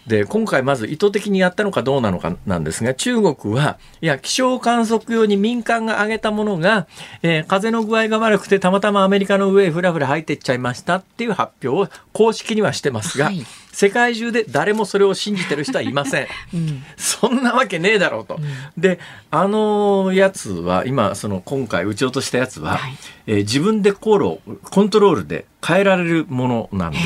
[0.06, 6.86] で今回まず意図的にやったのかどうなのかなんですが中国はいや気象観測用に民間が上げたものが、
[7.22, 13.44] えー風の具合が悪くてたまたまアメリカの上へふらふら入っていっちゃいましたっていう発表を公式にはしてますが、はい
[13.74, 16.28] 世界中で誰もそれを信じてる人はいません。
[16.54, 16.84] うん。
[16.96, 18.38] そんなわけねえだろうと。
[18.78, 19.00] で、
[19.32, 22.96] あのやつは、今、その今回撃ち落としたやつは、はい
[23.26, 24.40] えー自分で航路を
[24.70, 26.98] コントロールで変えられるものなんで、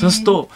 [0.00, 0.48] そうすると、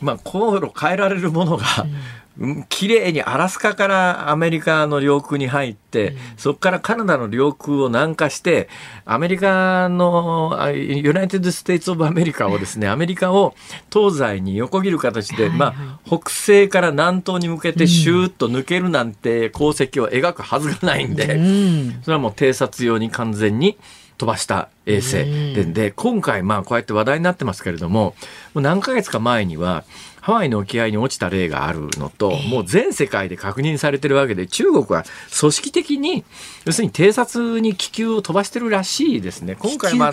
[0.00, 2.64] まあ、航路変えられるものが、うん。
[2.70, 8.68] 綺麗にアラスカからアメリカの領空に入って、そこからカナダの領空を南下して、
[9.04, 13.54] アメリカの、あ United States of America をですね、 アメリカを
[13.92, 21.98] 東西に横切る形で、まあ、北西から南東に向けてシューッと抜けるなんて航跡を描くはずがないんで、うん。
[22.02, 23.76] それはもう偵察用に完全に
[24.20, 25.24] 飛ばした衛星。
[25.54, 28.14] でで今回まあこうやって話題になってますけれども
[28.52, 29.84] もう何ヶ月か前には
[30.20, 35.04] ハワイの沖合に落ちた例があるのと、もう全世界で確認されてるわけで中国は
[35.38, 36.24] 組織的に
[36.66, 39.56] 要するに偵察に気球を飛ばしてるらしいですね。
[39.58, 40.12] 今回は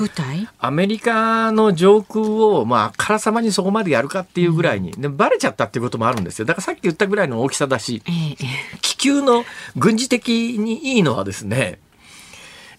[0.59, 6.45] アメリカの上空を、まあ、あからさまにそこまでやるかっていうぐらいに、でバレちゃったっていうこともあるんですよ。
[6.45, 8.01] だからさっき言ったぐらいの大きさだし、
[8.81, 9.43] 気球の
[9.75, 11.79] 軍事的にいいのはですね、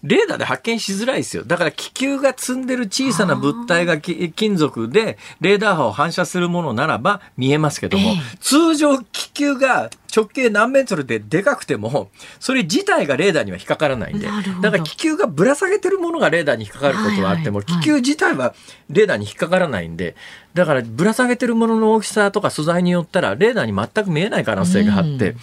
[0.03, 1.43] レーダーで発見しづらいですよ。
[1.45, 8.37] だから気球が積んでる小さな物体がき金属でレーダー波を反射するものならば見えますけども、ええ。
[8.39, 14.27] 通常気球が直径何メートルででかくても、それ自体がレーダーには引っかからないんで、
[14.61, 18.53] だから気球がぶら下げてるものがレーダーに引っかかることはあっても、気球自体は
[18.89, 20.15] レーダーに引っかからないんで、
[20.53, 25.37] だからぶら下げてるものの大きさとか素材によったらレーダーに全く見えない可能性があって、うん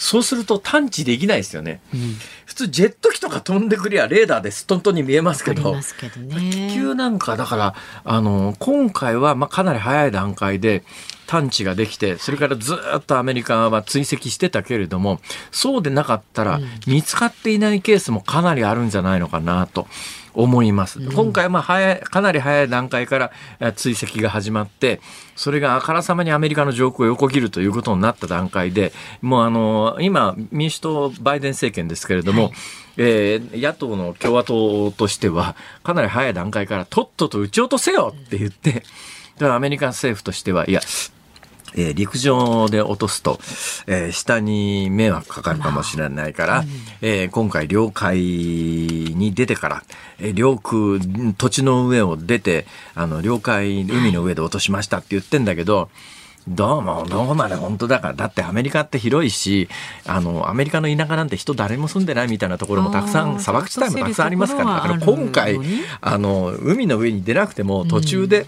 [0.00, 1.82] そうすると探知できないですよね。
[2.46, 6.50] 普通ジェット機とか飛んでくりゃレーダーでストントンに見えますけどありま、すけどね。
[6.70, 10.84] 気球なんかだからあの今回はまあかなり早い段階で
[11.26, 15.20] 探知ができてそれからずっとアメリカは追跡してたけれども
[15.50, 19.86] そうでなかったら見つかっていないケースもかなりあるんじゃないのかなと。
[20.34, 21.00] 思います。
[21.00, 25.00] 今回はまあ早い、かなり早い段階からえ追跡が始まって、
[25.36, 32.52] それがあからさまにアメリカの上空を横切るということになった段階で、もうあの、今、民主党バイデン政権ですけれども、
[32.96, 40.80] えー野党の共和党としては、かなり早い段階からとっとと撃ち落とせよって言って、だからアメリカ政府としては、いや、
[41.76, 43.38] えー陸上で落とすと、
[43.86, 46.64] えー下に迷惑かかるかもしれないから、
[47.00, 49.82] えー今回領海に出てから、
[50.18, 50.98] えー領空、
[51.36, 55.88] 土地の上を出て、あの、領海、海の上で落としましたって言ってんだけど、
[56.48, 58.14] どうも、どうまで本当だから。
[58.14, 59.68] だってアメリカって広いし、
[60.06, 65.58] あの、アメリカの田舎なんて人誰も住んでないみたいなところもたくさん、砂漠地帯もたくさんありますから、だから今回
[66.00, 68.46] あるの海の上に出なくても途中で、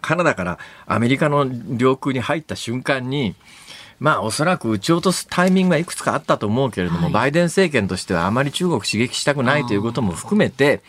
[0.00, 3.34] カナダからアメリカの領空に入った瞬間に、
[3.98, 7.12] まあおそらく撃ち落とすタイミングはいくつかあったと思うけれども、はい。
[7.12, 10.82] バイデン政権としてはあまり中国刺激したくないということも含めて、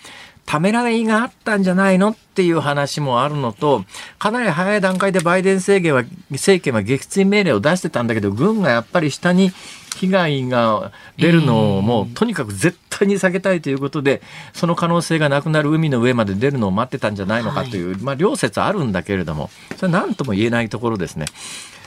[0.51, 3.85] ためらいがあったんじゃないのっていう話もあるのと、
[4.19, 9.53] かなり早い段階でバイデン政権は、政権は撃墜命令を出してたんだけど、軍がやっぱり下に
[9.95, 14.21] 被害が出るのをもうとにかく絶対に避けたいということで、
[14.51, 21.27] その可能性がなくなる海の上まで出るのを待ってたんじゃないのかという、まあ両説あるんだけれども、それは何とも言えないところですね。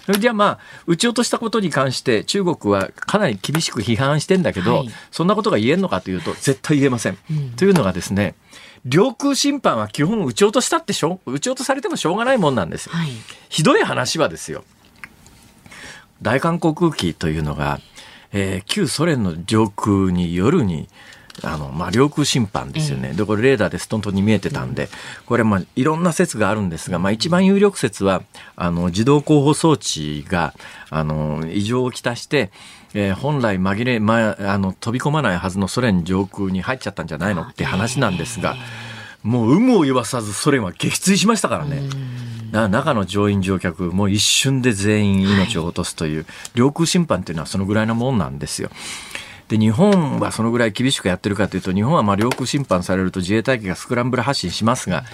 [0.07, 7.19] それじゃあまあ、撃ち落としたことに関して中国はかなり厳しく批判してんだけど、はいそんなことが言えるのかというと、絶対言えません。
[7.57, 8.35] というのがですね、
[8.85, 12.93] 領空侵犯は基本撃ち落としたってしょう、撃ち落とされてもしょうがないもんなんですよ。
[12.93, 13.11] はい。
[13.49, 14.65] ひどい話はですよ。
[16.23, 17.81] 大韓航空機というのが、
[18.33, 20.89] えー旧ソ連の上空に夜に、
[21.43, 23.13] あの、まあ、領空侵犯ですよね。
[23.13, 24.89] で、これレーダーでストントンに見えてたんで、
[25.27, 28.23] これまあ、いろんな説があるんですが、まあ、一番有力説は、
[28.57, 30.55] あの、自動候補装置が、
[30.91, 32.51] あの、異常をきたして、
[32.95, 37.43] えー、本来紛れ、まあ、あの、飛び込まないはずのソ連上空に入っちゃったんじゃないの？
[37.43, 38.55] って話なんですが、
[39.25, 41.83] もう有無を言わさずソ連は撃墜しましたからね。
[42.53, 48.71] 中の乗員乗客もう一瞬で全員命を落とすという、領空侵犯っていうのはそのぐらいのもんなんですよ。
[49.49, 55.05] で日本はそのぐらい厳しくやってるかというと日本はまあ領空侵犯されると自衛隊機がスクランブル発進しますが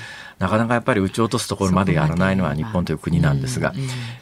[0.40, 3.74] なかなかやっぱり撃ち落とすところまでやらないのは日本という国なんですが、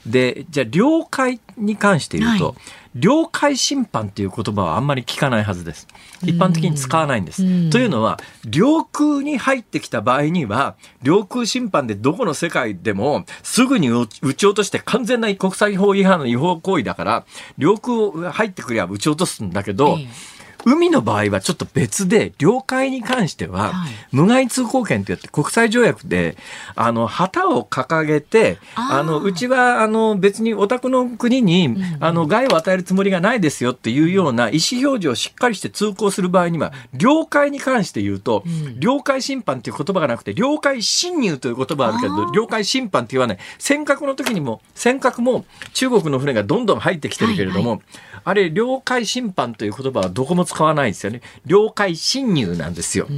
[0.04, 2.54] でじゃあ領海に関して言うと、はい、
[2.96, 5.86] 領海侵犯っていう言葉はあんまり聞かないはずです。
[6.24, 7.70] 一般的に使わないんです。
[7.70, 17.24] というのは、領空に入ってきた場合には、領空侵犯でどこの世界でもすぐに撃ち落として完全な国際法違反の違法行為だから、
[17.58, 23.72] 領空入ってくりゃ撃ち落とすんだけど、えー海の場合はちょっと別で、領海に関しては、
[24.10, 26.36] 無害通行権といって国際条約で、
[26.74, 38.44] あの、旗を掲げて、あの、うちは、あの、別にお宅の国に、あの、害を与えるつもりがないですよっていうような意思表示をしっかりして通行する場合には、領海に関して言うと、
[38.78, 43.38] 領海侵犯っていう言葉がなくて、領海侵入という言葉あるけど、領海侵犯って言わない。
[43.58, 51.22] 尖閣の時にも、尖閣も中国の船がどんどん入ってきてるけれども、はいはいあれ、領海侵犯という言葉はどこも使わないですよね。
[51.46, 53.08] 領海侵入なんですよ。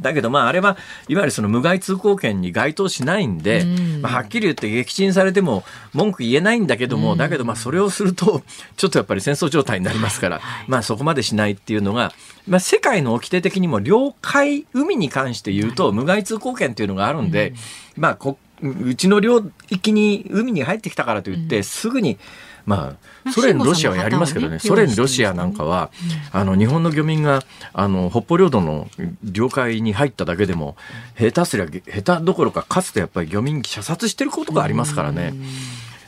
[0.00, 0.76] だけど、まあ、あれは、
[1.06, 3.64] いわゆるその無害通行権に該当しないんで、
[4.00, 5.62] まあ、はっきり言って撃沈されても
[5.92, 8.42] 文句言えないんだけども、だけど、まあ、それをすると、
[8.76, 12.12] ちょっとやっぱり戦争状態になりますから、まあ、そこまでしないっていうのが、
[12.48, 17.54] まあ、世界の掟的にも、領海、海に関して言うと、無害通行権っていうのがあるんで、
[17.96, 22.18] まあ、こうちの領域に海に入ってきたからといって、すぐに、
[22.66, 22.96] ま
[23.26, 25.90] あ、ソ連、ロシアはやりますけどね、ソ連、ロシアなんかは、
[26.32, 27.42] あの日本の漁民が
[27.72, 28.88] あの北方領土の
[29.24, 30.76] 領海に入っただけでも、
[31.18, 35.34] 下手すりゃ、下手どころか、かつてやっぱり漁民射殺してることがありますからね。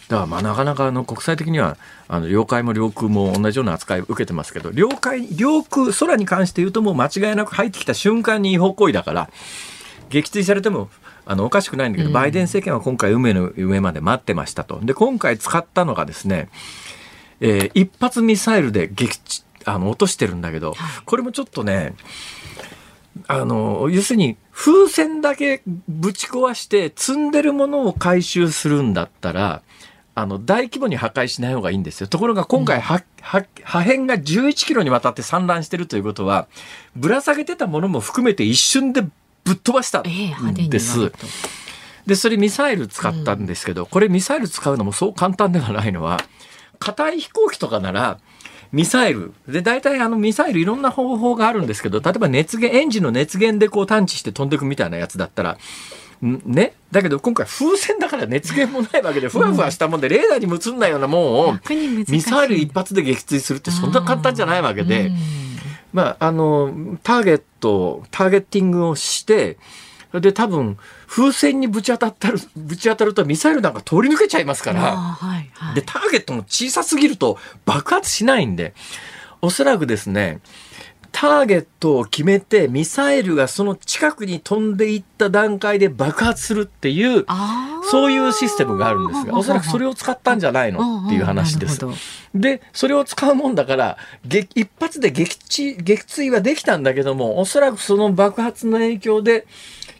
[0.09, 1.77] だからまあなかなかあの国際的には
[2.09, 9.31] あの領海も領空も同じような扱いを受けてますけど領海領空空に関して言うともう間違いなく入ってきた瞬間に違法行為だから
[10.11, 10.91] 撃墜されても
[11.27, 14.79] あのおかしくないんだけど、バイデン政権は今回海の上まで待ってましたと。
[14.83, 16.49] で、今回使ったのがですね、
[17.41, 20.75] えー、一発ミサイルで撃あの落としてるんだけど、
[21.07, 21.95] これもちょっとね、
[23.27, 29.63] あの、要するに風船だけぶち壊して積んでるものを回収するんだったら、
[30.17, 32.07] あの、大規模に破壊しない方がいいんですよ。
[32.07, 36.47] ところが今回、うん、破片が11キロにわたって散乱してるということは、
[36.95, 39.05] ぶら下げてたものも含めて一瞬で
[39.45, 41.03] ぶっ飛ばしたんです。
[41.03, 41.13] えー、
[42.07, 46.21] でそれミサイル使ったんですけど、うん、これミサイル使うのもそう簡単ではないのは
[46.79, 48.19] 硬い飛行機とかなら
[48.73, 49.33] ミサイル。
[49.47, 55.59] で大体あのミサイルいろんな方法があるんですけど例えば熱源エンジンの熱源でこう探知して飛んでいくみたいなやつだったら
[56.23, 61.59] ね、だけど今回風船だから熱源もないわけでふわふわしたもんでレーダーに映んないようなもんを
[62.09, 65.11] ミサイル一発で撃墜するってそんな簡単じゃないわけで。
[65.95, 69.59] まあ、あの、ターゲット、ターゲッティングをして、
[70.13, 70.77] で、多分、
[71.07, 78.75] 風船にぶち当たったる、ぶち当たるとミサイルなんか通り抜けちゃいますから、はいはい、で、ターゲットも小さすぎると爆発しないんで、
[79.41, 80.41] おそらくですね、
[81.15, 87.25] ターゲットを決めてミサイルがその近くに飛んでいった段階で爆発するっていう
[87.89, 91.81] そういうシステムがあるんですがおそらくそれを使ったんじゃないのっていう話です。
[92.35, 93.97] でそれを使うもんだから
[94.29, 99.47] 一発で撃墜はできたんだけどもおそらくその爆発の影響で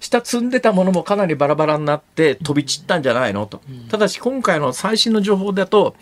[0.01, 3.61] 下積んでたものもかなりバラバラになって飛び散ったんじゃないのと。
[3.89, 5.95] ただし今回の最新の情報だと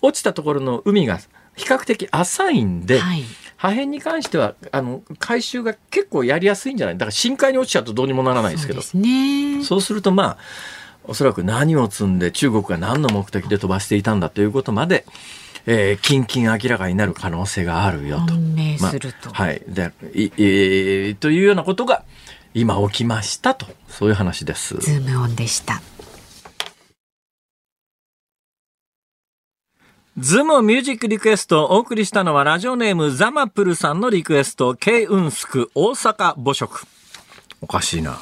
[0.00, 1.18] 落ちたところの海が
[1.56, 3.24] 比較的浅いんで、はい
[3.60, 6.94] 破片に関してはあの回収が結構やりやすいんじゃない？
[6.96, 10.38] だから深海に落ちちゃうとどうにもならないですけどそう、ね,、するとまあ
[11.04, 15.04] おそらく何を積んで中国が何の目的で飛ばしていたんだということまで
[15.66, 18.32] えー、キンキン明らかになる可能性があるよと。
[18.80, 22.02] まあ、はいでい、えー、というようなことが
[22.54, 24.78] 今起きましたとそういう話です。
[24.78, 25.82] ズームオンでした。
[30.20, 36.84] ズムミュージックリクエストをお送りしたのはラジオネームザマプルさんのリクエスト、ケイウンスク大阪母食。
[37.62, 38.18] おかしいな。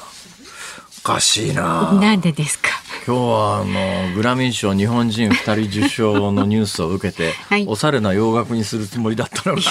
[0.99, 1.91] おかしいな。
[1.99, 2.69] なんでですか？
[3.05, 9.61] 今日はあのグラミー賞日本人2人受賞のニュースを受けて、はい、おしゃれな洋楽にするつもりだったのが。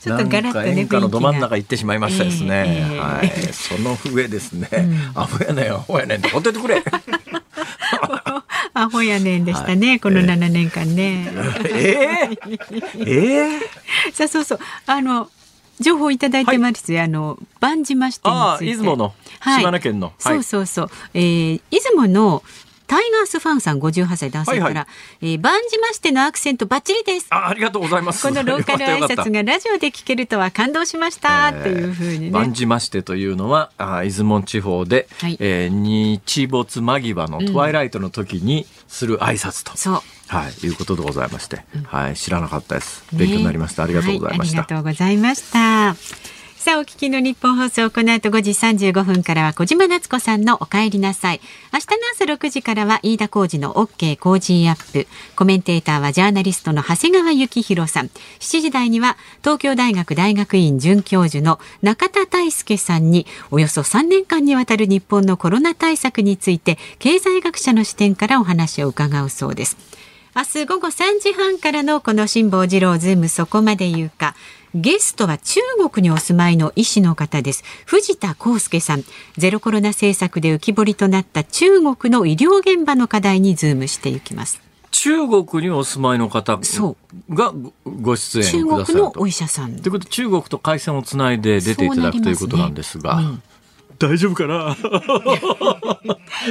[0.00, 2.64] ちょっとガラッとね、演歌のど真ん中行ってしまいましたですね。
[2.66, 3.32] えー、はい。
[3.54, 4.92] その上ですね、うん、
[5.46, 6.82] やねん、アホやねんってほっといてくれ。
[8.74, 11.28] アホやねんでしたね、はい、この7年間ね。
[11.70, 12.58] えー、
[13.06, 13.60] えー、
[14.12, 14.58] さあそうそう。
[14.86, 15.30] あの
[15.80, 18.72] 情報いただいてますよ、あの万島支店について。
[18.72, 19.60] 出雲の、はい。
[19.60, 20.12] 島根県の。
[20.18, 22.42] そうそうそう、えー、出雲の
[22.94, 24.86] タイガースファンさん58歳男性から、はいは
[25.20, 27.26] えー、万島してのアクセントバッチリです。
[27.30, 28.22] あありがとうございます。
[28.24, 32.30] このローカル挨拶がラジオで聞けるとは感動しました、っていうふうにね。
[32.30, 35.36] 万じましてというのは、あ出雲地方で、はい。
[35.40, 40.00] えー日没間際のトワイライトの時にする挨拶と、そう。
[40.28, 43.04] はい、いうことでございまして、はい、知らなかったです。
[43.12, 43.82] 勉強になりました。
[43.82, 44.58] ありがとうございました。
[44.58, 46.33] はありがとうございました。
[46.64, 51.42] さあ、お聞きの日本放送、この後5時35分からは小島夏子さんのお帰りなさい。
[51.74, 55.06] 明日の朝6時からは飯田浩二の OK Cozy up。
[55.36, 58.06] コメンテーターはジャーナリストの長谷川幸洋さん。
[58.06, 69.76] 7時台には東京大学大学院准教授の仲田泰祐さんにおよそ3年間にわたる日本のコロナ対策について経済学者の視点からお話を伺うそうです。
[70.34, 74.34] 明日午後3時半からのこの辛坊治郎ズームそこまで言うか。
[74.74, 75.60] ゲストは中
[75.90, 77.62] 国にお住まいの医師の方です。
[77.86, 79.04] 藤田康介さん。
[79.36, 84.60] ゼロコロナ政策で浮き彫りとなった中国の医療現場の課題にズームしていきます。
[84.90, 86.96] 中国にお住まいの方そ
[87.30, 89.12] がごご出演中くださると。
[89.12, 93.20] 国のお医者さんということで中国と回線をつないで出ていただくということなんですが。
[94.08, 94.76] 大丈夫かな？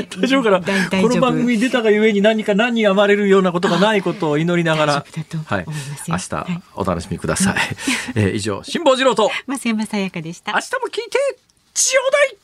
[0.10, 0.60] 大丈夫かな？
[1.02, 4.94] この番組に出たがゆえに何か何に暴れるようなことがないことを祈りながら。
[5.46, 5.66] はい
[6.08, 6.62] 明日はい。
[6.76, 7.56] お楽しみください、
[8.16, 9.30] えー以上辛坊治郎と。
[9.48, 10.54] 増山さやかでした。
[10.54, 10.60] 明。
[10.60, 11.18] 日も聞いて
[11.74, 12.38] ちょうだい